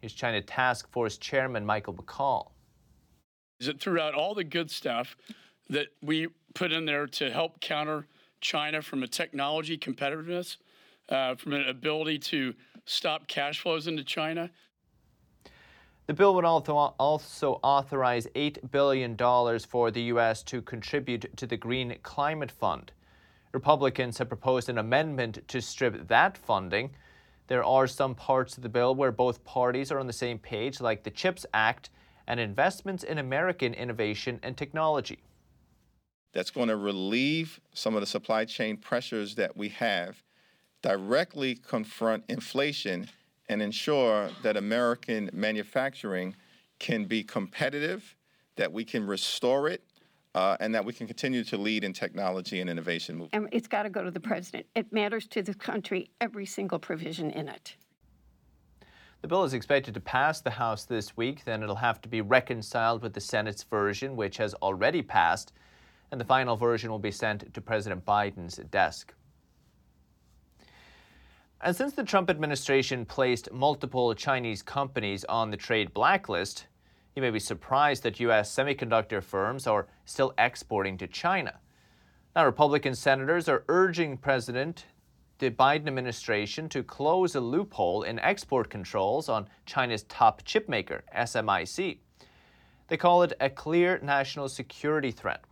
Here's 0.00 0.14
China 0.14 0.40
Task 0.40 0.90
Force 0.90 1.18
Chairman 1.18 1.66
Michael 1.66 1.94
McCaul. 1.94 2.50
Is 3.60 3.68
it 3.68 3.80
throughout 3.80 4.14
all 4.14 4.34
the 4.34 4.44
good 4.44 4.70
stuff 4.70 5.16
that 5.68 5.88
we 6.02 6.28
put 6.54 6.72
in 6.72 6.84
there 6.86 7.06
to 7.06 7.30
help 7.30 7.60
counter 7.60 8.06
China 8.40 8.82
from 8.82 9.02
a 9.02 9.06
technology 9.06 9.78
competitiveness, 9.78 10.56
uh, 11.08 11.34
from 11.36 11.52
an 11.52 11.68
ability 11.68 12.18
to 12.18 12.54
stop 12.84 13.28
cash 13.28 13.60
flows 13.60 13.86
into 13.86 14.04
China. 14.04 14.50
The 16.06 16.14
bill 16.14 16.34
would 16.34 16.44
also 16.44 17.60
authorize 17.62 18.26
$8 18.34 18.70
billion 18.70 19.16
for 19.60 19.90
the 19.90 20.02
U.S. 20.02 20.42
to 20.44 20.60
contribute 20.60 21.36
to 21.36 21.46
the 21.46 21.56
Green 21.56 21.96
Climate 22.02 22.50
Fund. 22.50 22.92
Republicans 23.52 24.18
have 24.18 24.28
proposed 24.28 24.68
an 24.68 24.78
amendment 24.78 25.46
to 25.48 25.60
strip 25.60 26.08
that 26.08 26.38
funding. 26.38 26.90
There 27.48 27.64
are 27.64 27.86
some 27.86 28.14
parts 28.14 28.56
of 28.56 28.62
the 28.62 28.68
bill 28.68 28.94
where 28.94 29.12
both 29.12 29.44
parties 29.44 29.92
are 29.92 29.98
on 29.98 30.06
the 30.06 30.12
same 30.12 30.38
page, 30.38 30.80
like 30.80 31.02
the 31.02 31.10
CHIPS 31.10 31.44
Act 31.52 31.90
and 32.26 32.40
investments 32.40 33.04
in 33.04 33.18
American 33.18 33.74
innovation 33.74 34.40
and 34.42 34.56
technology. 34.56 35.18
That's 36.32 36.50
going 36.50 36.68
to 36.68 36.76
relieve 36.76 37.60
some 37.74 37.94
of 37.94 38.00
the 38.00 38.06
supply 38.06 38.46
chain 38.46 38.78
pressures 38.78 39.34
that 39.34 39.56
we 39.56 39.68
have 39.70 40.22
directly 40.80 41.54
confront 41.54 42.24
inflation 42.28 43.08
and 43.48 43.60
ensure 43.60 44.30
that 44.42 44.56
American 44.56 45.28
manufacturing 45.32 46.34
can 46.78 47.04
be 47.04 47.22
competitive, 47.22 48.16
that 48.56 48.72
we 48.72 48.84
can 48.84 49.06
restore 49.06 49.68
it, 49.68 49.82
uh, 50.34 50.56
and 50.60 50.74
that 50.74 50.84
we 50.84 50.92
can 50.92 51.06
continue 51.06 51.44
to 51.44 51.56
lead 51.56 51.84
in 51.84 51.92
technology 51.92 52.60
and 52.60 52.70
innovation 52.70 53.16
movement. 53.16 53.34
And 53.34 53.48
it's 53.52 53.68
got 53.68 53.82
to 53.82 53.90
go 53.90 54.02
to 54.02 54.10
the 54.10 54.20
president. 54.20 54.66
It 54.74 54.92
matters 54.92 55.26
to 55.28 55.42
the 55.42 55.54
country, 55.54 56.10
every 56.20 56.46
single 56.46 56.78
provision 56.78 57.30
in 57.30 57.48
it. 57.48 57.76
The 59.20 59.28
bill 59.28 59.44
is 59.44 59.54
expected 59.54 59.94
to 59.94 60.00
pass 60.00 60.40
the 60.40 60.50
House 60.50 60.84
this 60.84 61.16
week, 61.16 61.44
then 61.44 61.62
it'll 61.62 61.76
have 61.76 62.00
to 62.00 62.08
be 62.08 62.20
reconciled 62.20 63.02
with 63.02 63.12
the 63.12 63.20
Senate's 63.20 63.62
version, 63.62 64.16
which 64.16 64.36
has 64.38 64.52
already 64.54 65.00
passed, 65.00 65.52
and 66.10 66.20
the 66.20 66.24
final 66.24 66.56
version 66.56 66.90
will 66.90 66.98
be 66.98 67.12
sent 67.12 67.54
to 67.54 67.60
President 67.60 68.04
Biden's 68.04 68.56
desk. 68.56 69.14
And 71.60 71.76
since 71.76 71.92
the 71.92 72.02
Trump 72.02 72.28
administration 72.28 73.04
placed 73.04 73.52
multiple 73.52 74.12
Chinese 74.14 74.62
companies 74.62 75.24
on 75.26 75.52
the 75.52 75.56
trade 75.56 75.94
blacklist, 75.94 76.66
you 77.14 77.22
may 77.22 77.30
be 77.30 77.38
surprised 77.38 78.02
that 78.02 78.20
U.S. 78.20 78.54
semiconductor 78.54 79.22
firms 79.22 79.66
are 79.66 79.86
still 80.04 80.32
exporting 80.38 80.96
to 80.98 81.06
China. 81.06 81.58
Now, 82.34 82.46
Republican 82.46 82.94
senators 82.94 83.48
are 83.48 83.64
urging 83.68 84.16
President 84.16 84.86
the 85.42 85.50
Biden 85.50 85.88
administration 85.88 86.68
to 86.68 86.84
close 86.84 87.34
a 87.34 87.40
loophole 87.40 88.04
in 88.04 88.20
export 88.20 88.70
controls 88.70 89.28
on 89.28 89.48
China's 89.66 90.04
top 90.04 90.44
chipmaker, 90.44 91.00
SMIC. 91.16 91.98
They 92.86 92.96
call 92.96 93.24
it 93.24 93.32
a 93.40 93.50
clear 93.50 93.98
national 94.04 94.48
security 94.48 95.10
threat. 95.10 95.42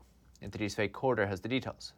Anthony 0.43 0.69
Fake 0.69 0.93
Quarter 0.93 1.27
has 1.27 1.41
the 1.41 1.49
details. 1.49 1.93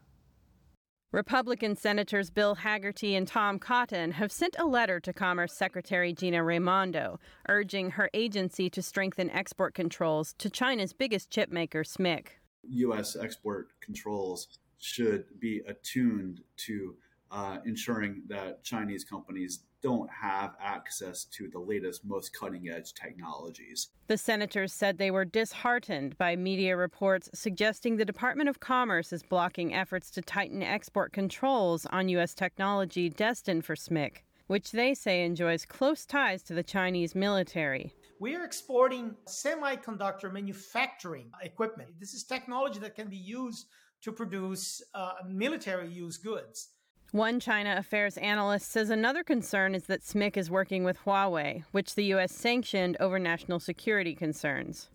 Republican 1.13 1.77
Senators 1.77 2.31
Bill 2.31 2.57
Hagerty 2.57 3.19
and 3.19 3.29
Tom 3.29 3.59
Cotton 3.59 4.13
have 4.13 4.33
sent 4.33 4.57
a 4.59 4.65
letter 4.65 4.99
to 5.01 5.13
Commerce 5.13 5.53
Secretary 5.53 6.15
Gina 6.15 6.43
Raimondo 6.43 7.21
urging 7.51 7.91
her 7.91 8.09
agency 8.15 8.71
to 8.71 8.81
strengthen 8.81 9.29
export 9.29 9.75
controls 9.75 10.35
to 10.39 10.49
China's 10.49 10.95
biggest 10.95 11.31
chipmaker, 11.31 11.85
SMIC. 11.87 12.29
U.S. 12.63 13.15
export 13.15 13.69
controls 13.83 14.59
should 14.79 15.27
be 15.39 15.61
attuned 15.67 16.41
to 16.57 16.97
uh, 17.31 17.59
ensuring 17.67 18.23
that 18.29 18.65
Chinese 18.65 19.05
companies 19.05 19.65
don't 19.83 20.09
have 20.11 20.55
access 20.61 21.25
to 21.25 21.49
the 21.49 21.59
latest, 21.59 22.05
most 22.05 22.33
cutting 22.33 22.69
edge 22.69 22.95
technologies. 22.95 23.89
The 24.07 24.17
senators 24.17 24.73
said 24.73 24.97
they 24.99 25.11
were 25.11 25.25
disheartened 25.25 26.17
by 26.19 26.37
media 26.37 26.77
reports 26.77 27.29
suggesting 27.35 27.97
the 27.97 28.05
Department 28.05 28.49
of 28.49 28.61
Commerce 28.61 29.13
is 29.13 29.23
blocking 29.23 29.75
efforts 29.75 30.11
to 30.13 30.23
tighten 30.23 30.63
export 30.63 31.13
controls 31.13 31.87
on 31.87 32.09
U.S. 32.11 32.35
technology 32.35 33.09
destined 33.09 33.65
for 33.65 33.75
SMIC, 33.75 34.19
which 34.47 34.71
they 34.71 34.95
say 34.95 35.25
enjoys 35.25 35.65
close 35.65 36.07
ties 36.07 36.43
to 36.45 36.55
the 36.55 36.63
Chinese 36.63 37.15
military. 37.15 37.93
We 38.21 38.37
are 38.37 38.45
exporting 38.45 39.17
semiconductor 39.27 40.33
manufacturing 40.33 41.31
equipment. 41.43 41.91
This 41.99 42.15
is 42.15 42.23
technology 42.23 42.79
that 42.79 42.95
can 42.95 43.09
be 43.09 43.17
used 43.17 43.67
to 44.03 44.13
produce 44.13 44.83
uh, 44.95 45.13
military 45.29 45.89
use 45.89 46.19
goods. 46.19 46.69
One 47.13 47.41
China 47.41 47.75
affairs 47.77 48.17
analyst 48.17 48.71
says 48.73 48.89
another 48.89 49.23
concern 49.23 49.75
is 49.75 49.85
that 49.85 50.01
SMIC 50.01 50.39
is 50.39 50.51
working 50.51 50.83
with 50.83 50.99
Huawei, 51.05 51.63
which 51.71 51.95
the 51.95 52.05
U.S. 52.05 52.33
sanctioned 52.33 52.97
over 53.01 53.19
national 53.19 53.61
security 53.61 54.15
concerns. 54.15 54.89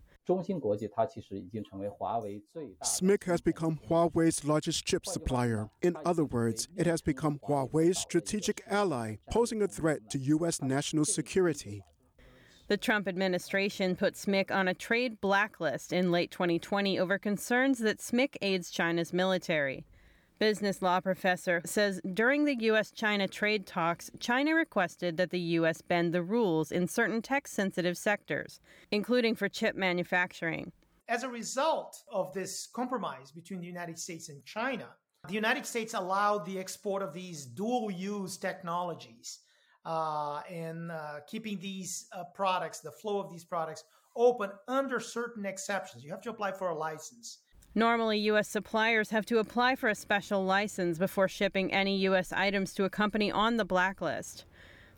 SMIC 2.82 3.24
has 3.24 3.40
become 3.40 3.78
Huawei's 3.88 4.44
largest 4.44 4.84
chip 4.84 5.06
supplier. 5.06 5.70
In 5.80 5.96
other 6.04 6.24
words, 6.24 6.66
it 6.76 6.88
has 6.88 7.00
become 7.00 7.38
Huawei's 7.48 7.98
strategic 7.98 8.64
ally, 8.68 9.18
posing 9.30 9.62
a 9.62 9.68
threat 9.68 10.10
to 10.10 10.18
U.S. 10.18 10.60
national 10.60 11.04
security. 11.04 11.84
The 12.66 12.76
Trump 12.76 13.06
administration 13.06 13.94
put 13.94 14.14
SMIC 14.14 14.50
on 14.50 14.66
a 14.66 14.74
trade 14.74 15.20
blacklist 15.20 15.92
in 15.92 16.10
late 16.10 16.32
2020 16.32 16.98
over 16.98 17.16
concerns 17.16 17.78
that 17.78 18.00
SMIC 18.00 18.34
aids 18.42 18.72
China's 18.72 19.12
military. 19.12 19.86
Business 20.38 20.82
law 20.82 21.00
professor, 21.00 21.60
says 21.64 22.00
during 22.14 22.44
the 22.44 22.56
U.S. 22.64 22.90
China 22.90 23.28
trade 23.28 23.66
talks, 23.66 24.10
China 24.20 24.54
requested 24.54 25.16
that 25.16 25.30
the 25.30 25.40
U.S. 25.40 25.82
bend 25.82 26.12
the 26.12 26.22
rules 26.22 26.72
in 26.72 26.86
certain 26.86 27.22
tech 27.22 27.48
sensitive 27.48 27.96
sectors, 27.96 28.60
including 28.90 29.34
for 29.34 29.48
chip 29.48 29.76
manufacturing. 29.76 30.72
As 31.08 31.22
a 31.22 31.28
result 31.28 32.02
of 32.12 32.32
this 32.34 32.68
compromise 32.74 33.30
between 33.30 33.60
the 33.60 33.66
United 33.66 33.98
States 33.98 34.28
and 34.28 34.44
China, 34.44 34.88
the 35.26 35.34
United 35.34 35.66
States 35.66 35.94
allowed 35.94 36.44
the 36.44 36.58
export 36.58 37.02
of 37.02 37.12
these 37.12 37.44
dual 37.44 37.90
use 37.90 38.36
technologies 38.36 39.40
uh, 39.84 40.40
and 40.50 40.92
uh, 40.92 41.20
keeping 41.26 41.58
these 41.58 42.06
uh, 42.12 42.24
products, 42.34 42.80
the 42.80 42.92
flow 42.92 43.20
of 43.20 43.30
these 43.30 43.44
products, 43.44 43.84
open 44.16 44.50
under 44.68 45.00
certain 45.00 45.46
exceptions. 45.46 46.04
You 46.04 46.10
have 46.10 46.20
to 46.22 46.30
apply 46.30 46.52
for 46.52 46.68
a 46.68 46.74
license. 46.74 47.38
Normally, 47.74 48.18
U.S. 48.20 48.48
suppliers 48.48 49.10
have 49.10 49.26
to 49.26 49.38
apply 49.38 49.76
for 49.76 49.88
a 49.88 49.94
special 49.94 50.44
license 50.44 50.98
before 50.98 51.28
shipping 51.28 51.72
any 51.72 51.96
U.S. 51.98 52.32
items 52.32 52.72
to 52.74 52.84
a 52.84 52.90
company 52.90 53.30
on 53.30 53.56
the 53.56 53.64
blacklist. 53.64 54.44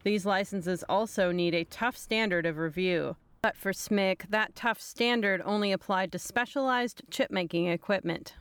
These 0.03 0.25
licenses 0.25 0.85
also 0.89 1.33
need 1.33 1.55
a 1.55 1.65
tough 1.65 1.97
standard 1.97 2.47
of 2.47 2.59
review. 2.59 3.17
But 3.43 3.57
for 3.57 3.73
SMIC, 3.73 4.29
that 4.31 4.55
tough 4.55 4.81
standard 4.81 5.43
only 5.45 5.73
applied 5.73 6.12
to 6.12 6.19
specialized 6.19 7.03
chip 7.11 7.31
making 7.31 7.67
equipment. 7.67 8.35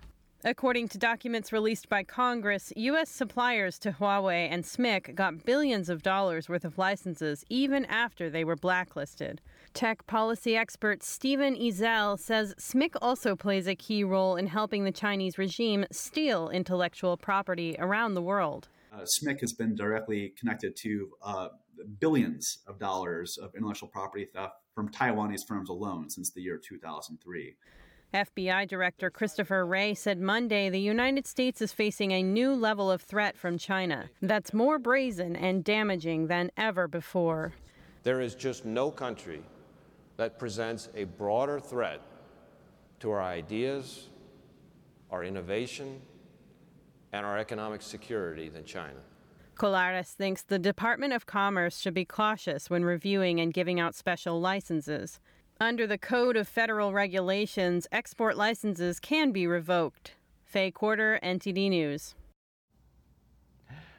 According 0.43 0.88
to 0.89 0.98
documents 0.98 1.51
released 1.51 1.89
by 1.89 2.03
Congress, 2.03 2.71
U.S. 2.77 3.09
suppliers 3.09 3.77
to 3.79 3.91
Huawei 3.91 4.48
and 4.50 4.63
SMIC 4.63 5.15
got 5.15 5.43
billions 5.43 5.89
of 5.89 6.01
dollars 6.01 6.48
worth 6.48 6.63
of 6.63 6.77
licenses 6.77 7.43
even 7.50 7.83
after 7.86 8.29
they 8.29 8.45
were 8.45 8.55
blacklisted. 8.55 9.41
Tech 9.73 10.05
policy 10.07 10.55
expert 10.55 11.03
Stephen 11.03 11.55
Ezell 11.55 12.19
says 12.19 12.53
SMIC 12.55 12.95
also 13.01 13.35
plays 13.35 13.67
a 13.67 13.75
key 13.75 14.03
role 14.03 14.35
in 14.35 14.47
helping 14.47 14.83
the 14.83 14.91
Chinese 14.91 15.38
regime 15.38 15.85
steal 15.91 16.49
intellectual 16.49 17.17
property 17.17 17.75
around 17.79 18.13
the 18.13 18.21
world. 18.21 18.67
Uh, 18.91 19.05
SMIC 19.21 19.39
has 19.41 19.53
been 19.53 19.75
directly 19.75 20.33
connected 20.39 20.75
to 20.77 21.09
uh, 21.21 21.47
billions 21.99 22.59
of 22.67 22.79
dollars 22.79 23.38
of 23.38 23.53
intellectual 23.55 23.89
property 23.89 24.25
theft 24.33 24.55
from 24.73 24.89
Taiwanese 24.89 25.47
firms 25.47 25.69
alone 25.69 26.09
since 26.09 26.31
the 26.31 26.41
year 26.41 26.59
2003. 26.61 27.55
FBI 28.13 28.67
Director 28.67 29.11
Christopher 29.11 29.67
Wray 29.67 29.93
said 29.93 30.19
Monday 30.19 30.69
the 30.69 30.79
United 30.79 31.27
States 31.27 31.61
is 31.61 31.71
facing 31.71 32.11
a 32.11 32.23
new 32.23 32.55
level 32.55 32.89
of 32.89 33.03
threat 33.03 33.38
from 33.38 33.59
China 33.59 34.09
that's 34.21 34.51
more 34.51 34.79
brazen 34.79 35.35
and 35.35 35.63
damaging 35.63 36.25
than 36.25 36.49
ever 36.57 36.88
before. 36.88 37.53
There 38.01 38.19
is 38.19 38.33
just 38.33 38.65
no 38.65 38.89
country 38.89 39.43
that 40.19 40.38
presents 40.38 40.89
a 40.95 41.05
broader 41.05 41.61
threat 41.61 42.01
to 42.99 43.09
our 43.09 43.21
ideas, 43.21 44.09
our 45.11 45.23
innovation, 45.23 46.01
and 47.13 47.25
our 47.25 47.38
economic 47.38 47.81
security 47.81 48.49
than 48.49 48.65
China. 48.65 48.99
Collares 49.55 50.11
thinks 50.11 50.41
the 50.41 50.59
Department 50.59 51.13
of 51.13 51.25
Commerce 51.25 51.79
should 51.79 51.93
be 51.93 52.03
cautious 52.03 52.69
when 52.69 52.83
reviewing 52.83 53.39
and 53.39 53.53
giving 53.53 53.79
out 53.79 53.95
special 53.95 54.41
licenses. 54.41 55.21
Under 55.61 55.88
the 55.88 55.97
Code 55.97 56.35
of 56.35 56.49
Federal 56.49 56.91
Regulations, 56.91 57.88
export 57.93 58.35
licenses 58.35 58.99
can 58.99 59.31
be 59.31 59.47
revoked. 59.47 60.15
Faye 60.43 60.69
Quarter, 60.69 61.21
NTD 61.23 61.69
News. 61.69 62.15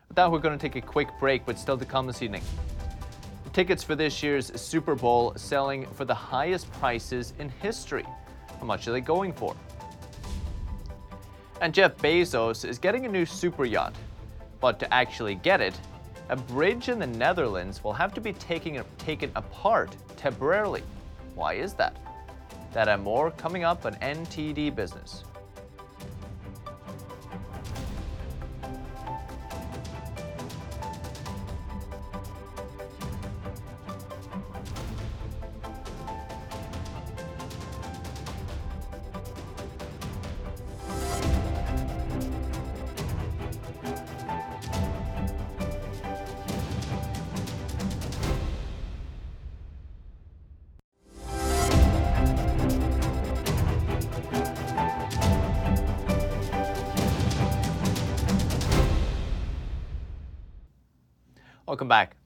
With 0.09 0.17
that, 0.17 0.31
we're 0.31 0.39
going 0.39 0.59
to 0.59 0.63
take 0.63 0.77
a 0.77 0.87
quick 0.87 1.09
break, 1.19 1.47
but 1.47 1.59
still 1.59 1.79
to 1.79 1.87
come 1.87 2.07
this 2.07 2.21
evening. 2.21 2.43
Tickets 3.53 3.83
for 3.83 3.97
this 3.97 4.23
year's 4.23 4.53
Super 4.61 4.95
Bowl 4.95 5.33
selling 5.35 5.85
for 5.95 6.05
the 6.05 6.15
highest 6.15 6.71
prices 6.75 7.33
in 7.41 7.49
history. 7.49 8.07
How 8.61 8.65
much 8.65 8.87
are 8.87 8.93
they 8.93 9.01
going 9.01 9.33
for? 9.33 9.57
And 11.61 11.75
Jeff 11.75 11.97
Bezos 11.97 12.65
is 12.65 12.79
getting 12.79 13.07
a 13.07 13.09
new 13.09 13.27
super 13.27 13.65
yacht. 13.65 13.95
But 14.61 14.79
to 14.79 14.95
actually 14.95 15.35
get 15.35 15.61
it, 15.61 15.75
a 16.29 16.37
bridge 16.37 16.89
in 16.89 17.01
the 17.01 17.09
Netherlands 17.09 17.83
will 17.83 17.93
have 17.93 18.15
to 18.15 18.21
be 18.21 18.35
taken, 18.35 18.85
taken 18.99 19.33
apart 19.35 19.97
temporarily. 20.17 20.85
Why 21.35 21.55
is 21.55 21.75
that? 21.75 21.97
That 22.73 22.87
and 22.87 23.03
more 23.03 23.33
coming 23.33 23.65
up 23.65 23.85
on 23.85 23.95
NTD 23.97 24.77
Business. 24.77 25.25
Welcome 61.71 61.87
back. 61.87 62.17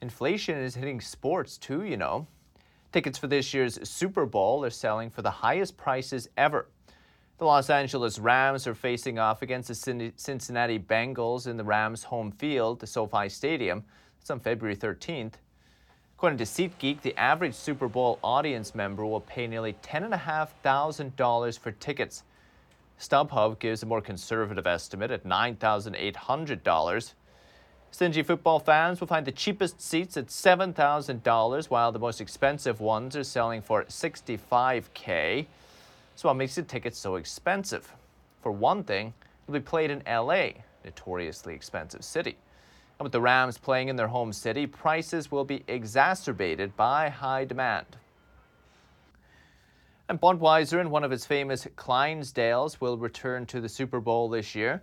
Inflation 0.00 0.56
is 0.56 0.74
hitting 0.74 1.02
sports 1.02 1.58
too, 1.58 1.84
you 1.84 1.98
know. 1.98 2.26
Tickets 2.90 3.18
for 3.18 3.26
this 3.26 3.52
year's 3.52 3.78
Super 3.86 4.24
Bowl 4.24 4.64
are 4.64 4.70
selling 4.70 5.10
for 5.10 5.20
the 5.20 5.30
highest 5.30 5.76
prices 5.76 6.30
ever. 6.38 6.66
The 7.36 7.44
Los 7.44 7.68
Angeles 7.68 8.18
Rams 8.18 8.66
are 8.66 8.74
facing 8.74 9.18
off 9.18 9.42
against 9.42 9.68
the 9.68 10.12
Cincinnati 10.16 10.78
Bengals 10.78 11.46
in 11.46 11.58
the 11.58 11.64
Rams' 11.64 12.04
home 12.04 12.32
field, 12.32 12.80
the 12.80 12.86
SoFi 12.86 13.28
Stadium. 13.28 13.84
It's 14.18 14.30
on 14.30 14.40
February 14.40 14.76
13th. 14.76 15.34
According 16.16 16.38
to 16.38 16.44
SeatGeek, 16.44 17.02
the 17.02 17.14
average 17.18 17.54
Super 17.54 17.86
Bowl 17.86 18.18
audience 18.24 18.74
member 18.74 19.04
will 19.04 19.20
pay 19.20 19.46
nearly 19.46 19.74
$10,500 19.82 21.58
for 21.58 21.72
tickets. 21.72 22.22
StubHub 22.98 23.58
gives 23.58 23.82
a 23.82 23.86
more 23.86 24.00
conservative 24.00 24.66
estimate 24.66 25.10
at 25.10 25.24
$9,800. 25.24 27.12
Stingy 27.92 28.22
football 28.22 28.58
fans 28.58 29.00
will 29.00 29.06
find 29.06 29.26
the 29.26 29.32
cheapest 29.32 29.78
seats 29.78 30.16
at 30.16 30.28
$7,000, 30.28 31.66
while 31.68 31.92
the 31.92 31.98
most 31.98 32.22
expensive 32.22 32.80
ones 32.80 33.14
are 33.14 33.22
selling 33.22 33.60
for 33.60 33.84
$65K. 33.84 35.44
So, 36.16 36.30
what 36.30 36.36
makes 36.36 36.54
the 36.54 36.62
tickets 36.62 36.98
so 36.98 37.16
expensive? 37.16 37.92
For 38.40 38.50
one 38.50 38.82
thing, 38.82 39.12
it'll 39.44 39.52
be 39.52 39.60
played 39.60 39.90
in 39.90 40.02
LA, 40.06 40.52
notoriously 40.86 41.54
expensive 41.54 42.02
city. 42.02 42.38
And 42.98 43.04
with 43.04 43.12
the 43.12 43.20
Rams 43.20 43.58
playing 43.58 43.88
in 43.88 43.96
their 43.96 44.08
home 44.08 44.32
city, 44.32 44.66
prices 44.66 45.30
will 45.30 45.44
be 45.44 45.62
exacerbated 45.68 46.74
by 46.74 47.10
high 47.10 47.44
demand. 47.44 47.98
And 50.08 50.18
Budweiser 50.18 50.80
and 50.80 50.90
one 50.90 51.04
of 51.04 51.12
its 51.12 51.26
famous 51.26 51.66
Clydesdales 51.76 52.80
will 52.80 52.96
return 52.96 53.44
to 53.46 53.60
the 53.60 53.68
Super 53.68 54.00
Bowl 54.00 54.30
this 54.30 54.54
year. 54.54 54.82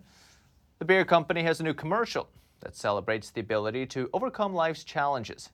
The 0.78 0.86
beer 0.86 1.06
company 1.06 1.42
has 1.42 1.60
a 1.60 1.64
new 1.64 1.74
commercial 1.74 2.30
that 2.62 2.76
celebrates 2.76 3.30
the 3.30 3.42
ability 3.42 3.86
to 3.88 4.10
overcome 4.14 4.54
life's 4.54 4.84
challenges. 4.84 5.50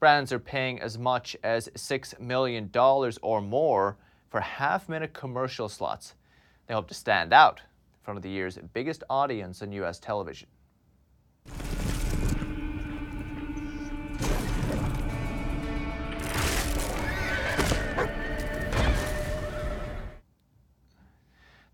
Brands 0.00 0.32
are 0.32 0.38
paying 0.38 0.80
as 0.80 0.98
much 0.98 1.36
as 1.42 1.68
$6 1.74 2.20
million 2.20 2.70
or 3.22 3.40
more 3.40 3.96
for 4.28 4.40
half 4.40 4.88
minute 4.88 5.12
commercial 5.12 5.68
slots. 5.68 6.14
They 6.66 6.74
hope 6.74 6.88
to 6.88 6.94
stand 6.94 7.32
out 7.32 7.60
in 7.60 8.04
front 8.04 8.16
of 8.16 8.22
the 8.22 8.30
year's 8.30 8.58
biggest 8.72 9.02
audience 9.10 9.62
on 9.62 9.72
U.S. 9.72 9.98
television. 9.98 10.48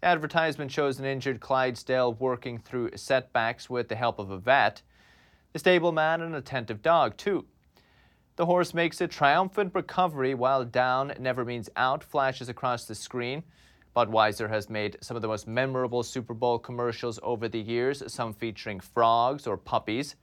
Advertisement 0.05 0.71
shows 0.71 0.99
an 0.99 1.05
injured 1.07 1.41
Clydesdale 1.41 2.15
working 2.15 2.59
through 2.59 2.91
setbacks 2.97 3.69
with 3.71 3.89
the 3.89 3.97
help 3.97 4.19
of 4.19 4.31
a 4.31 4.39
vet, 4.39 4.83
a 5.55 5.59
stableman, 5.59 6.21
and 6.21 6.23
an 6.23 6.35
attentive 6.35 6.83
dog, 6.83 7.17
too. 7.17 7.47
The 8.37 8.47
horse 8.47 8.75
makes 8.75 9.01
a 9.01 9.09
triumphant 9.09 9.75
recovery 9.75 10.35
while 10.35 10.65
down 10.65 11.15
never 11.19 11.45
means 11.45 11.71
out 11.77 12.05
flashes 12.05 12.49
across 12.49 12.85
the 12.85 12.95
screen. 12.95 13.45
Budweiser 13.97 14.49
has 14.49 14.69
made 14.69 14.99
some 15.01 15.17
of 15.17 15.23
the 15.23 15.29
most 15.29 15.47
memorable 15.47 16.03
Super 16.03 16.35
Bowl 16.35 16.59
commercials 16.59 17.21
over 17.23 17.49
the 17.49 17.61
years, 17.61 18.03
some 18.13 18.35
featuring 18.35 18.81
frogs 18.81 19.47
or 19.47 19.57
puppies. 19.57 20.17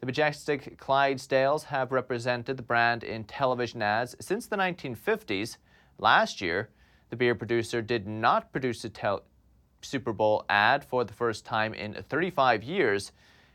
The 0.00 0.06
majestic 0.06 0.80
Clydesdales 0.80 1.64
have 1.64 1.92
represented 1.92 2.56
the 2.56 2.62
brand 2.62 3.04
in 3.04 3.24
television 3.24 3.82
ads 3.82 4.16
since 4.18 4.46
the 4.46 4.56
1950s. 4.56 5.58
Last 5.98 6.40
year, 6.40 6.70
the 7.10 7.16
beer 7.16 7.34
producer 7.34 7.82
did 7.82 8.06
not 8.06 8.52
produce 8.52 8.84
a 8.84 8.88
tel- 8.88 9.24
Super 9.82 10.12
Bowl 10.12 10.44
ad 10.48 10.84
for 10.84 11.04
the 11.04 11.12
first 11.12 11.44
time 11.44 11.74
in 11.74 11.94
35 11.94 12.62
years 12.62 13.12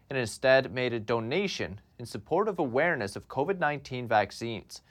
and 0.10 0.20
instead 0.20 0.74
made 0.74 0.94
a 0.94 1.00
donation 1.00 1.80
in 1.98 2.06
support 2.06 2.48
of 2.48 2.60
awareness 2.60 3.16
of 3.16 3.28
COVID 3.28 3.60
19 3.60 4.08
vaccines. 4.08 4.82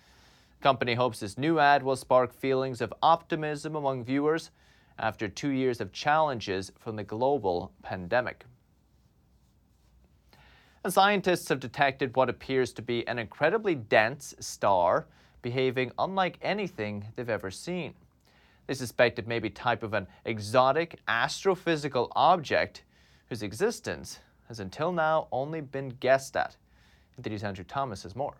The 0.58 0.62
company 0.62 0.94
hopes 0.94 1.20
this 1.20 1.38
new 1.38 1.58
ad 1.58 1.82
will 1.82 1.96
spark 1.96 2.32
feelings 2.32 2.80
of 2.80 2.94
optimism 3.02 3.76
among 3.76 4.04
viewers 4.04 4.50
after 4.98 5.28
two 5.28 5.50
years 5.50 5.80
of 5.80 5.92
challenges 5.92 6.72
from 6.78 6.96
the 6.96 7.04
global 7.04 7.72
pandemic. 7.82 8.44
And 10.82 10.92
scientists 10.92 11.48
have 11.48 11.60
detected 11.60 12.14
what 12.14 12.28
appears 12.28 12.72
to 12.74 12.82
be 12.82 13.06
an 13.08 13.18
incredibly 13.18 13.74
dense 13.74 14.34
star 14.38 15.06
behaving 15.42 15.92
unlike 15.98 16.38
anything 16.42 17.06
they've 17.16 17.28
ever 17.28 17.50
seen. 17.50 17.94
They 18.66 18.74
suspect 18.74 19.18
it 19.18 19.26
may 19.26 19.38
be 19.38 19.50
type 19.50 19.82
of 19.82 19.94
an 19.94 20.06
exotic 20.24 20.98
astrophysical 21.06 22.08
object 22.16 22.84
whose 23.28 23.42
existence 23.42 24.20
has 24.48 24.60
until 24.60 24.92
now 24.92 25.28
only 25.32 25.60
been 25.60 25.90
guessed 25.90 26.36
at. 26.36 26.56
NTD's, 27.20 27.44
Andrew 27.44 27.64
Thomas 27.64 28.02
has 28.02 28.16
more. 28.16 28.36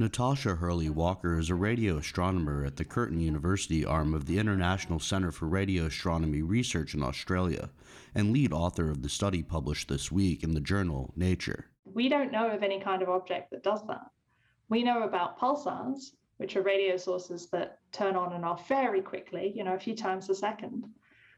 Natasha 0.00 0.54
Hurley 0.54 0.88
Walker 0.88 1.40
is 1.40 1.50
a 1.50 1.56
radio 1.56 1.96
astronomer 1.96 2.64
at 2.64 2.76
the 2.76 2.84
Curtin 2.84 3.18
University 3.18 3.84
arm 3.84 4.14
of 4.14 4.26
the 4.26 4.38
International 4.38 5.00
Centre 5.00 5.32
for 5.32 5.46
Radio 5.46 5.86
Astronomy 5.86 6.40
Research 6.40 6.94
in 6.94 7.02
Australia 7.02 7.68
and 8.14 8.32
lead 8.32 8.52
author 8.52 8.90
of 8.90 9.02
the 9.02 9.08
study 9.08 9.42
published 9.42 9.88
this 9.88 10.12
week 10.12 10.44
in 10.44 10.54
the 10.54 10.60
journal 10.60 11.12
Nature. 11.16 11.66
We 11.84 12.08
don't 12.08 12.30
know 12.30 12.48
of 12.48 12.62
any 12.62 12.78
kind 12.78 13.02
of 13.02 13.08
object 13.08 13.50
that 13.50 13.64
does 13.64 13.84
that. 13.88 14.06
We 14.68 14.84
know 14.84 15.02
about 15.02 15.36
pulsars, 15.36 16.12
which 16.38 16.56
are 16.56 16.62
radio 16.62 16.96
sources 16.96 17.48
that 17.50 17.78
turn 17.92 18.16
on 18.16 18.32
and 18.32 18.44
off 18.44 18.66
very 18.68 19.02
quickly, 19.02 19.52
you 19.54 19.62
know, 19.62 19.74
a 19.74 19.78
few 19.78 19.94
times 19.94 20.28
a 20.30 20.34
second. 20.34 20.84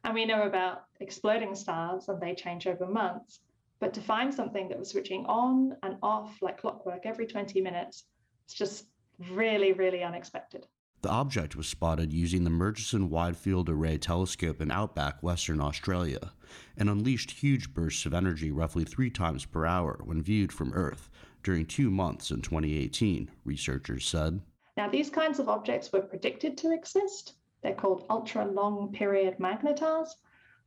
And 0.05 0.15
we 0.15 0.25
know 0.25 0.43
about 0.43 0.85
exploding 1.01 1.55
stars 1.55 2.09
and 2.09 2.21
they 2.21 2.35
change 2.35 2.67
over 2.67 2.87
months. 2.87 3.41
But 3.81 3.95
to 3.95 4.01
find 4.01 4.33
something 4.33 4.69
that 4.69 4.79
was 4.79 4.91
switching 4.91 5.25
on 5.27 5.77
and 5.83 5.97
off 6.03 6.37
like 6.43 6.61
clockwork 6.61 7.07
every 7.07 7.27
20 7.27 7.61
minutes, 7.61 8.05
it's 8.45 8.55
just 8.55 8.87
really, 9.31 9.73
really 9.73 10.03
unexpected. 10.03 10.67
The 11.03 11.09
object 11.09 11.57
was 11.57 11.67
spotted 11.67 12.13
using 12.13 12.45
the 12.45 12.51
Murchison 12.51 13.09
Wide 13.09 13.39
Field 13.39 13.71
Array 13.71 13.97
telescope 13.97 14.61
in 14.61 14.71
outback 14.71 15.23
Western 15.23 15.59
Australia 15.59 16.33
and 16.77 16.91
unleashed 16.91 17.31
huge 17.31 17.73
bursts 17.73 18.05
of 18.05 18.13
energy 18.13 18.51
roughly 18.51 18.85
three 18.85 19.09
times 19.09 19.47
per 19.47 19.65
hour 19.65 19.99
when 20.05 20.23
viewed 20.23 20.53
from 20.53 20.75
Earth 20.75 21.09
during 21.43 21.65
two 21.65 21.91
months 21.91 22.31
in 22.31 22.43
2018, 22.43 23.31
researchers 23.47 24.07
said. 24.07 24.43
Now, 24.81 24.89
these 24.89 25.11
kinds 25.11 25.39
of 25.39 25.51
objects 25.51 25.93
were 25.93 26.01
predicted 26.01 26.57
to 26.57 26.73
exist. 26.73 27.35
They're 27.61 27.75
called 27.75 28.07
ultra 28.09 28.47
long 28.47 28.93
period 28.93 29.39
magnetars, 29.39 30.09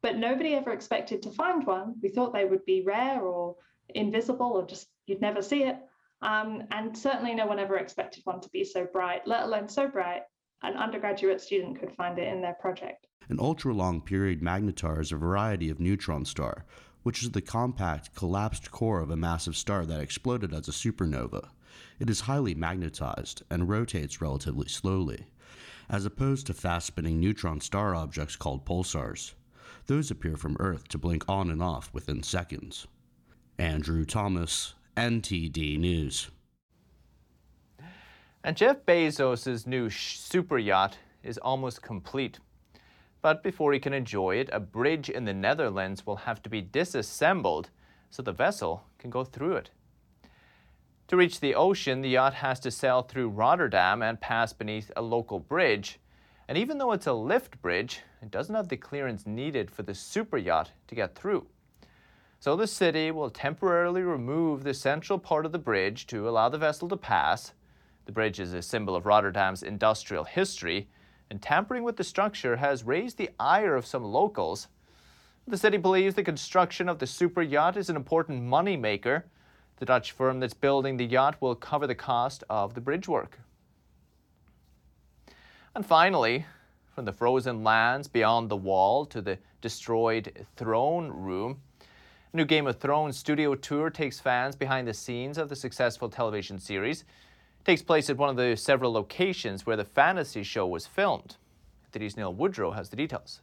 but 0.03 0.17
nobody 0.17 0.53
ever 0.53 0.71
expected 0.71 1.23
to 1.23 1.31
find 1.31 1.65
one. 1.65 1.95
We 1.99 2.09
thought 2.09 2.31
they 2.31 2.45
would 2.45 2.63
be 2.63 2.83
rare 2.83 3.23
or 3.23 3.55
invisible 3.89 4.51
or 4.51 4.67
just 4.67 4.87
you'd 5.07 5.19
never 5.19 5.41
see 5.41 5.63
it. 5.63 5.77
Um, 6.21 6.67
and 6.69 6.95
certainly 6.95 7.33
no 7.33 7.47
one 7.47 7.57
ever 7.57 7.77
expected 7.77 8.23
one 8.23 8.39
to 8.41 8.49
be 8.49 8.63
so 8.63 8.85
bright, 8.85 9.25
let 9.25 9.45
alone 9.45 9.67
so 9.67 9.87
bright 9.87 10.21
an 10.61 10.77
undergraduate 10.77 11.41
student 11.41 11.79
could 11.79 11.95
find 11.95 12.19
it 12.19 12.31
in 12.31 12.39
their 12.39 12.53
project. 12.61 13.07
An 13.29 13.39
ultra 13.39 13.73
long 13.73 13.99
period 13.99 14.41
magnetar 14.41 15.01
is 15.01 15.11
a 15.11 15.17
variety 15.17 15.71
of 15.71 15.79
neutron 15.79 16.25
star, 16.25 16.65
which 17.01 17.23
is 17.23 17.31
the 17.31 17.41
compact, 17.41 18.13
collapsed 18.13 18.69
core 18.69 19.01
of 19.01 19.09
a 19.09 19.17
massive 19.17 19.57
star 19.57 19.87
that 19.87 20.01
exploded 20.01 20.53
as 20.53 20.67
a 20.67 20.71
supernova. 20.71 21.49
It 21.99 22.09
is 22.09 22.21
highly 22.21 22.55
magnetized 22.55 23.43
and 23.49 23.69
rotates 23.69 24.21
relatively 24.21 24.67
slowly, 24.67 25.25
as 25.89 26.05
opposed 26.05 26.47
to 26.47 26.53
fast 26.53 26.87
spinning 26.87 27.19
neutron 27.19 27.61
star 27.61 27.95
objects 27.95 28.35
called 28.35 28.65
pulsars. 28.65 29.33
Those 29.87 30.11
appear 30.11 30.37
from 30.37 30.57
Earth 30.59 30.87
to 30.89 30.97
blink 30.97 31.27
on 31.27 31.49
and 31.49 31.61
off 31.61 31.93
within 31.93 32.23
seconds. 32.23 32.87
Andrew 33.57 34.05
Thomas, 34.05 34.75
NTD 34.95 35.77
News. 35.77 36.29
And 38.43 38.57
Jeff 38.57 38.85
Bezos' 38.85 39.65
new 39.65 39.89
super 39.89 40.57
yacht 40.57 40.97
is 41.23 41.37
almost 41.37 41.81
complete. 41.81 42.39
But 43.21 43.41
before 43.41 43.71
he 43.71 43.79
can 43.79 43.93
enjoy 43.93 44.35
it, 44.35 44.49
a 44.51 44.59
bridge 44.59 45.09
in 45.09 45.23
the 45.23 45.33
Netherlands 45.33 46.05
will 46.05 46.17
have 46.17 46.41
to 46.43 46.49
be 46.49 46.61
disassembled 46.61 47.69
so 48.09 48.21
the 48.21 48.33
vessel 48.33 48.83
can 48.99 49.09
go 49.09 49.23
through 49.23 49.55
it. 49.55 49.71
To 51.13 51.17
reach 51.17 51.41
the 51.41 51.53
ocean, 51.53 52.01
the 52.01 52.09
yacht 52.09 52.33
has 52.33 52.59
to 52.61 52.71
sail 52.71 53.03
through 53.03 53.29
Rotterdam 53.29 54.01
and 54.01 54.19
pass 54.19 54.51
beneath 54.51 54.91
a 54.95 55.03
local 55.03 55.37
bridge. 55.37 55.99
And 56.47 56.57
even 56.57 56.79
though 56.79 56.91
it's 56.91 57.05
a 57.05 57.13
lift 57.13 57.61
bridge, 57.61 57.99
it 58.23 58.31
doesn't 58.31 58.55
have 58.55 58.67
the 58.67 58.77
clearance 58.77 59.27
needed 59.27 59.69
for 59.69 59.83
the 59.83 59.93
super 59.93 60.39
yacht 60.39 60.71
to 60.87 60.95
get 60.95 61.13
through. 61.13 61.45
So 62.39 62.55
the 62.55 62.65
city 62.65 63.11
will 63.11 63.29
temporarily 63.29 64.01
remove 64.01 64.63
the 64.63 64.73
central 64.73 65.19
part 65.19 65.45
of 65.45 65.51
the 65.51 65.59
bridge 65.59 66.07
to 66.07 66.27
allow 66.27 66.49
the 66.49 66.57
vessel 66.57 66.89
to 66.89 66.97
pass. 66.97 67.53
The 68.07 68.11
bridge 68.11 68.39
is 68.39 68.53
a 68.53 68.63
symbol 68.63 68.95
of 68.95 69.05
Rotterdam's 69.05 69.61
industrial 69.61 70.23
history, 70.23 70.89
and 71.29 71.39
tampering 71.39 71.83
with 71.83 71.97
the 71.97 72.03
structure 72.03 72.55
has 72.55 72.83
raised 72.83 73.19
the 73.19 73.29
ire 73.39 73.75
of 73.75 73.85
some 73.85 74.03
locals. 74.03 74.67
The 75.47 75.59
city 75.59 75.77
believes 75.77 76.15
the 76.15 76.23
construction 76.23 76.89
of 76.89 76.97
the 76.97 77.05
super 77.05 77.43
yacht 77.43 77.77
is 77.77 77.91
an 77.91 77.95
important 77.95 78.41
money 78.41 78.75
maker. 78.75 79.25
The 79.83 79.87
Dutch 79.87 80.13
firm 80.13 80.39
that's 80.39 80.53
building 80.53 80.95
the 80.95 81.03
yacht 81.03 81.41
will 81.41 81.55
cover 81.55 81.87
the 81.87 81.93
cost 81.93 82.45
of 82.49 82.73
the 82.73 82.79
bridge 82.79 83.09
work. 83.09 83.39
And 85.75 85.85
finally, 85.85 86.45
from 86.95 87.03
the 87.03 87.11
frozen 87.11 87.65
lands 87.65 88.07
beyond 88.07 88.47
the 88.47 88.55
wall 88.55 89.05
to 89.07 89.21
the 89.21 89.39
destroyed 89.59 90.45
throne 90.55 91.09
room, 91.09 91.59
a 92.31 92.37
new 92.37 92.45
Game 92.45 92.65
of 92.65 92.79
Thrones 92.79 93.17
studio 93.17 93.55
tour 93.55 93.89
takes 93.89 94.21
fans 94.21 94.55
behind 94.55 94.87
the 94.87 94.93
scenes 94.93 95.37
of 95.37 95.49
the 95.49 95.55
successful 95.57 96.07
television 96.07 96.59
series. 96.59 97.01
It 97.01 97.65
takes 97.65 97.81
place 97.81 98.09
at 98.09 98.15
one 98.15 98.29
of 98.29 98.37
the 98.37 98.55
several 98.55 98.93
locations 98.93 99.65
where 99.65 99.75
the 99.75 99.83
fantasy 99.83 100.43
show 100.43 100.65
was 100.65 100.87
filmed. 100.87 101.35
Today's 101.91 102.15
Neil 102.15 102.33
Woodrow 102.33 102.71
has 102.71 102.87
the 102.87 102.95
details. 102.95 103.41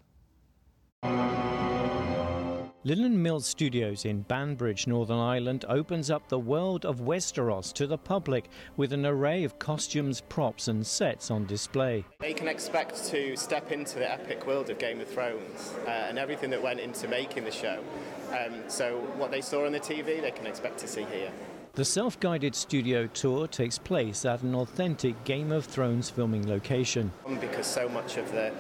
Linen 2.83 3.23
Mill 3.23 3.41
Studios 3.41 4.07
in 4.07 4.23
Banbridge, 4.23 4.87
Northern 4.87 5.19
Ireland 5.19 5.67
opens 5.69 6.11
up 6.11 6.27
the 6.31 6.39
world 6.39 6.87
of 6.87 7.03
Westeros 7.03 7.75
to 7.75 7.87
the 7.87 7.99
public 7.99 8.49
with 8.79 8.95
an 8.95 9.05
array 9.05 9.45
of 9.45 9.59
costumes, 9.59 10.23
props, 10.23 10.67
and 10.67 10.87
sets 10.87 11.31
on 11.31 11.45
display. 11.45 12.07
They 12.21 12.33
can 12.33 12.49
expect 12.49 13.05
to 13.09 13.37
step 13.37 13.71
into 13.71 13.99
the 13.99 14.11
epic 14.11 14.47
world 14.47 14.71
of 14.71 14.79
Game 14.79 14.99
of 14.99 15.09
Thrones 15.09 15.75
uh, 15.87 15.91
and 15.91 16.19
everything 16.19 16.49
that 16.51 16.63
went 16.63 16.81
into 16.81 17.07
making 17.07 17.45
the 17.45 17.51
show. 17.51 17.85
Um, 18.31 18.63
so, 18.69 19.01
what 19.19 19.31
they 19.31 19.43
saw 19.43 19.67
on 19.67 19.73
the 19.73 19.81
TV, 19.81 20.23
they 20.23 20.31
can 20.31 20.47
expect 20.47 20.79
to 20.79 20.89
see 20.89 21.03
here. 21.03 21.31
The 21.75 21.85
self 21.85 22.19
guided 22.19 22.55
studio 22.55 23.09
tour 23.09 23.47
takes 23.47 23.77
place 23.77 24.25
at 24.25 24.43
an 24.43 24.55
authentic 24.55 25.23
Game 25.25 25.53
of 25.53 25.67
Thrones 25.67 26.09
filming 26.09 26.49
location. 26.49 27.13
Because 27.43 27.67
so 27.67 27.91
much 27.91 28.17
of 28.17 28.33
the 28.33 28.53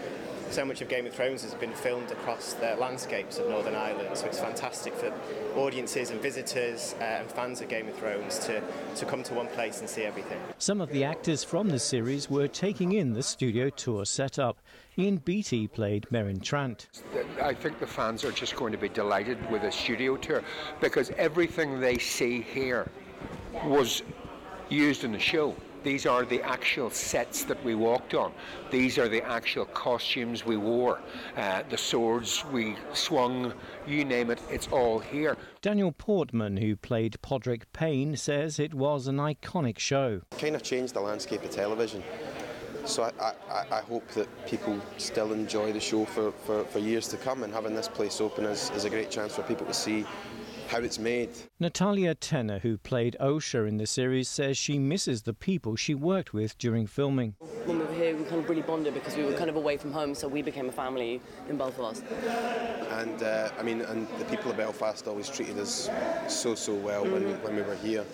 so 0.50 0.64
much 0.64 0.80
of 0.80 0.88
Game 0.88 1.06
of 1.06 1.14
Thrones 1.14 1.42
has 1.42 1.54
been 1.54 1.72
filmed 1.72 2.10
across 2.10 2.54
the 2.54 2.74
landscapes 2.76 3.38
of 3.38 3.48
Northern 3.48 3.76
Ireland, 3.76 4.16
so 4.16 4.26
it's 4.26 4.40
fantastic 4.40 4.92
for 4.94 5.12
audiences 5.56 6.10
and 6.10 6.20
visitors 6.20 6.94
uh, 7.00 7.04
and 7.04 7.30
fans 7.30 7.60
of 7.60 7.68
Game 7.68 7.88
of 7.88 7.94
Thrones 7.96 8.38
to, 8.40 8.60
to 8.96 9.06
come 9.06 9.22
to 9.24 9.34
one 9.34 9.46
place 9.48 9.80
and 9.80 9.88
see 9.88 10.02
everything. 10.02 10.40
Some 10.58 10.80
of 10.80 10.90
the 10.90 11.04
actors 11.04 11.44
from 11.44 11.68
the 11.68 11.78
series 11.78 12.28
were 12.28 12.48
taking 12.48 12.92
in 12.92 13.12
the 13.12 13.22
studio 13.22 13.70
tour 13.70 14.04
setup. 14.04 14.58
Ian 14.98 15.18
Beattie 15.18 15.68
played 15.68 16.06
Meryn 16.10 16.40
Trant. 16.42 16.86
I 17.40 17.54
think 17.54 17.78
the 17.78 17.86
fans 17.86 18.24
are 18.24 18.32
just 18.32 18.56
going 18.56 18.72
to 18.72 18.78
be 18.78 18.88
delighted 18.88 19.38
with 19.50 19.62
the 19.62 19.70
studio 19.70 20.16
tour 20.16 20.42
because 20.80 21.10
everything 21.16 21.78
they 21.78 21.98
see 21.98 22.42
here 22.42 22.90
was 23.64 24.02
used 24.68 25.04
in 25.04 25.12
the 25.12 25.18
show. 25.18 25.54
These 25.82 26.06
are 26.06 26.24
the 26.24 26.42
actual 26.42 26.90
sets 26.90 27.44
that 27.44 27.62
we 27.64 27.74
walked 27.74 28.14
on. 28.14 28.32
These 28.70 28.98
are 28.98 29.08
the 29.08 29.22
actual 29.22 29.64
costumes 29.64 30.44
we 30.44 30.56
wore, 30.56 31.00
uh, 31.36 31.62
the 31.70 31.78
swords 31.78 32.44
we 32.52 32.76
swung, 32.92 33.52
you 33.86 34.04
name 34.04 34.30
it, 34.30 34.40
it's 34.50 34.68
all 34.68 34.98
here. 34.98 35.36
Daniel 35.62 35.92
Portman, 35.92 36.58
who 36.58 36.76
played 36.76 37.16
Podrick 37.22 37.62
Payne, 37.72 38.16
says 38.16 38.58
it 38.58 38.74
was 38.74 39.06
an 39.06 39.16
iconic 39.16 39.78
show. 39.78 40.22
Kind 40.38 40.54
of 40.54 40.62
changed 40.62 40.94
the 40.94 41.00
landscape 41.00 41.42
of 41.42 41.50
television. 41.50 42.02
So 42.84 43.02
I, 43.02 43.34
I, 43.50 43.64
I, 43.76 43.80
hope 43.82 44.08
that 44.12 44.26
people 44.46 44.80
still 44.96 45.32
enjoy 45.32 45.70
the 45.72 45.80
show 45.80 46.06
for, 46.06 46.32
for, 46.32 46.64
for 46.64 46.78
years 46.78 47.08
to 47.08 47.18
come, 47.18 47.42
and 47.42 47.52
having 47.52 47.74
this 47.74 47.88
place 47.88 48.20
open 48.20 48.44
is, 48.46 48.70
is 48.70 48.84
a 48.84 48.90
great 48.90 49.10
chance 49.10 49.36
for 49.36 49.42
people 49.42 49.66
to 49.66 49.74
see 49.74 50.06
how 50.70 50.78
it's 50.78 50.98
made. 50.98 51.30
Natalia 51.58 52.14
Tena, 52.14 52.60
who 52.60 52.78
played 52.78 53.16
Osha 53.20 53.68
in 53.68 53.76
the 53.76 53.86
series, 53.86 54.28
says 54.28 54.56
she 54.56 54.78
misses 54.78 55.22
the 55.22 55.34
people 55.34 55.74
she 55.74 55.94
worked 55.94 56.32
with 56.32 56.56
during 56.58 56.86
filming. 56.86 57.34
When 57.64 57.80
we 57.80 57.84
were 57.84 57.92
here, 57.92 58.16
we 58.16 58.22
kind 58.24 58.40
of 58.40 58.48
really 58.48 58.62
bonded 58.62 58.94
because 58.94 59.16
we 59.16 59.24
were 59.24 59.32
kind 59.32 59.50
of 59.50 59.56
away 59.56 59.76
from 59.76 59.92
home, 59.92 60.14
so 60.14 60.28
we 60.28 60.42
became 60.42 60.68
a 60.68 60.72
family 60.72 61.20
in 61.48 61.56
Belfast. 61.56 62.04
And 62.90 63.22
uh, 63.22 63.50
I 63.58 63.62
mean, 63.62 63.80
and 63.80 64.06
the 64.18 64.24
people 64.26 64.50
of 64.50 64.56
Belfast 64.56 65.08
always 65.08 65.28
treated 65.28 65.58
us 65.58 65.90
so 66.28 66.54
so 66.54 66.74
well 66.74 67.04
mm. 67.04 67.12
when 67.12 67.22
when 67.42 67.56
we 67.56 67.62
were 67.62 67.76
here. 67.76 68.04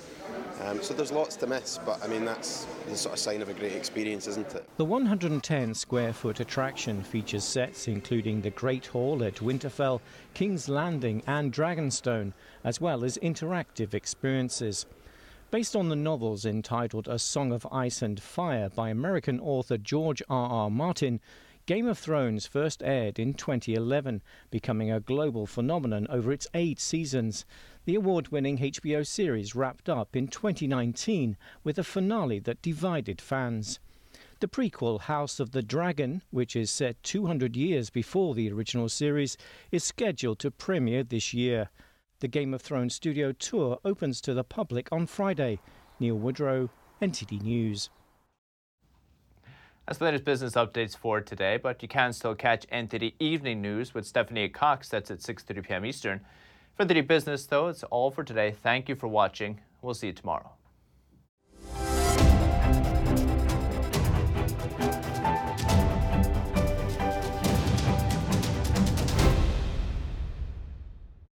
Um, 0.62 0.82
so 0.82 0.94
there's 0.94 1.12
lots 1.12 1.36
to 1.36 1.46
miss, 1.46 1.78
but 1.84 2.02
I 2.02 2.06
mean 2.06 2.24
that's 2.24 2.66
the 2.88 2.96
sort 2.96 3.14
of 3.14 3.18
sign 3.18 3.42
of 3.42 3.48
a 3.48 3.54
great 3.54 3.72
experience, 3.72 4.26
isn't 4.26 4.54
it? 4.54 4.68
The 4.78 4.84
110 4.84 5.74
square 5.74 6.12
foot 6.12 6.40
attraction 6.40 7.02
features 7.02 7.44
sets 7.44 7.88
including 7.88 8.40
the 8.40 8.50
Great 8.50 8.86
Hall 8.86 9.22
at 9.22 9.36
Winterfell, 9.36 10.00
King's 10.34 10.68
Landing, 10.68 11.22
and 11.26 11.52
Dragonstone, 11.52 12.32
as 12.64 12.80
well 12.80 13.04
as 13.04 13.18
interactive 13.18 13.94
experiences. 13.94 14.86
Based 15.50 15.76
on 15.76 15.88
the 15.88 15.96
novels 15.96 16.44
entitled 16.44 17.06
A 17.06 17.18
Song 17.18 17.52
of 17.52 17.66
Ice 17.70 18.02
and 18.02 18.20
Fire 18.20 18.68
by 18.68 18.88
American 18.88 19.38
author 19.38 19.78
George 19.78 20.20
R. 20.28 20.48
R. 20.50 20.70
Martin, 20.70 21.20
Game 21.66 21.88
of 21.88 21.98
Thrones 21.98 22.46
first 22.46 22.80
aired 22.80 23.18
in 23.18 23.34
2011, 23.34 24.22
becoming 24.52 24.92
a 24.92 25.00
global 25.00 25.46
phenomenon 25.46 26.06
over 26.08 26.30
its 26.30 26.46
eight 26.54 26.78
seasons. 26.78 27.44
The 27.86 27.96
award 27.96 28.28
winning 28.28 28.58
HBO 28.58 29.04
series 29.04 29.56
wrapped 29.56 29.88
up 29.88 30.14
in 30.14 30.28
2019 30.28 31.36
with 31.64 31.76
a 31.76 31.82
finale 31.82 32.38
that 32.38 32.62
divided 32.62 33.20
fans. 33.20 33.80
The 34.38 34.46
prequel 34.46 35.00
House 35.00 35.40
of 35.40 35.50
the 35.50 35.62
Dragon, 35.62 36.22
which 36.30 36.54
is 36.54 36.70
set 36.70 37.02
200 37.02 37.56
years 37.56 37.90
before 37.90 38.36
the 38.36 38.52
original 38.52 38.88
series, 38.88 39.36
is 39.72 39.82
scheduled 39.82 40.38
to 40.40 40.52
premiere 40.52 41.02
this 41.02 41.34
year. 41.34 41.70
The 42.20 42.28
Game 42.28 42.54
of 42.54 42.62
Thrones 42.62 42.94
studio 42.94 43.32
tour 43.32 43.80
opens 43.84 44.20
to 44.20 44.34
the 44.34 44.44
public 44.44 44.88
on 44.92 45.08
Friday. 45.08 45.58
Neil 45.98 46.14
Woodrow, 46.14 46.70
NTD 47.02 47.42
News. 47.42 47.90
That's 49.86 49.98
the 49.98 50.06
latest 50.06 50.24
business 50.24 50.54
updates 50.54 50.96
for 50.96 51.20
today, 51.20 51.58
but 51.62 51.80
you 51.80 51.86
can 51.86 52.12
still 52.12 52.34
catch 52.34 52.66
NTD 52.70 53.14
Evening 53.20 53.62
News 53.62 53.94
with 53.94 54.04
Stephanie 54.04 54.48
Cox. 54.48 54.88
That's 54.88 55.12
at 55.12 55.20
6.30 55.20 55.64
p.m. 55.64 55.86
Eastern. 55.86 56.20
For 56.74 56.84
NTD 56.84 57.06
Business, 57.06 57.46
though, 57.46 57.68
it's 57.68 57.84
all 57.84 58.10
for 58.10 58.24
today. 58.24 58.50
Thank 58.50 58.88
you 58.88 58.96
for 58.96 59.06
watching. 59.06 59.60
We'll 59.82 59.94
see 59.94 60.08
you 60.08 60.12
tomorrow. 60.12 60.50